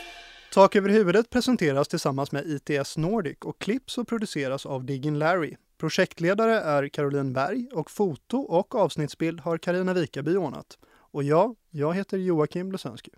Tak 0.53 0.75
över 0.75 0.89
huvudet 0.89 1.29
presenteras 1.29 1.87
tillsammans 1.87 2.31
med 2.31 2.43
ITS 2.47 2.97
Nordic 2.97 3.37
och 3.41 3.59
klipps 3.59 3.97
och 3.97 4.07
produceras 4.07 4.65
av 4.65 4.85
Diggin 4.85 5.19
Larry. 5.19 5.55
Projektledare 5.77 6.59
är 6.59 6.87
Caroline 6.87 7.33
Berg 7.33 7.67
och 7.73 7.91
foto 7.91 8.37
och 8.37 8.75
avsnittsbild 8.75 9.39
har 9.39 9.57
Karina 9.57 9.93
Wikaby 9.93 10.35
ordnat. 10.35 10.77
Och 11.11 11.23
jag, 11.23 11.55
jag 11.69 11.93
heter 11.93 12.17
Joakim 12.17 12.69
Blesensky. 12.69 13.11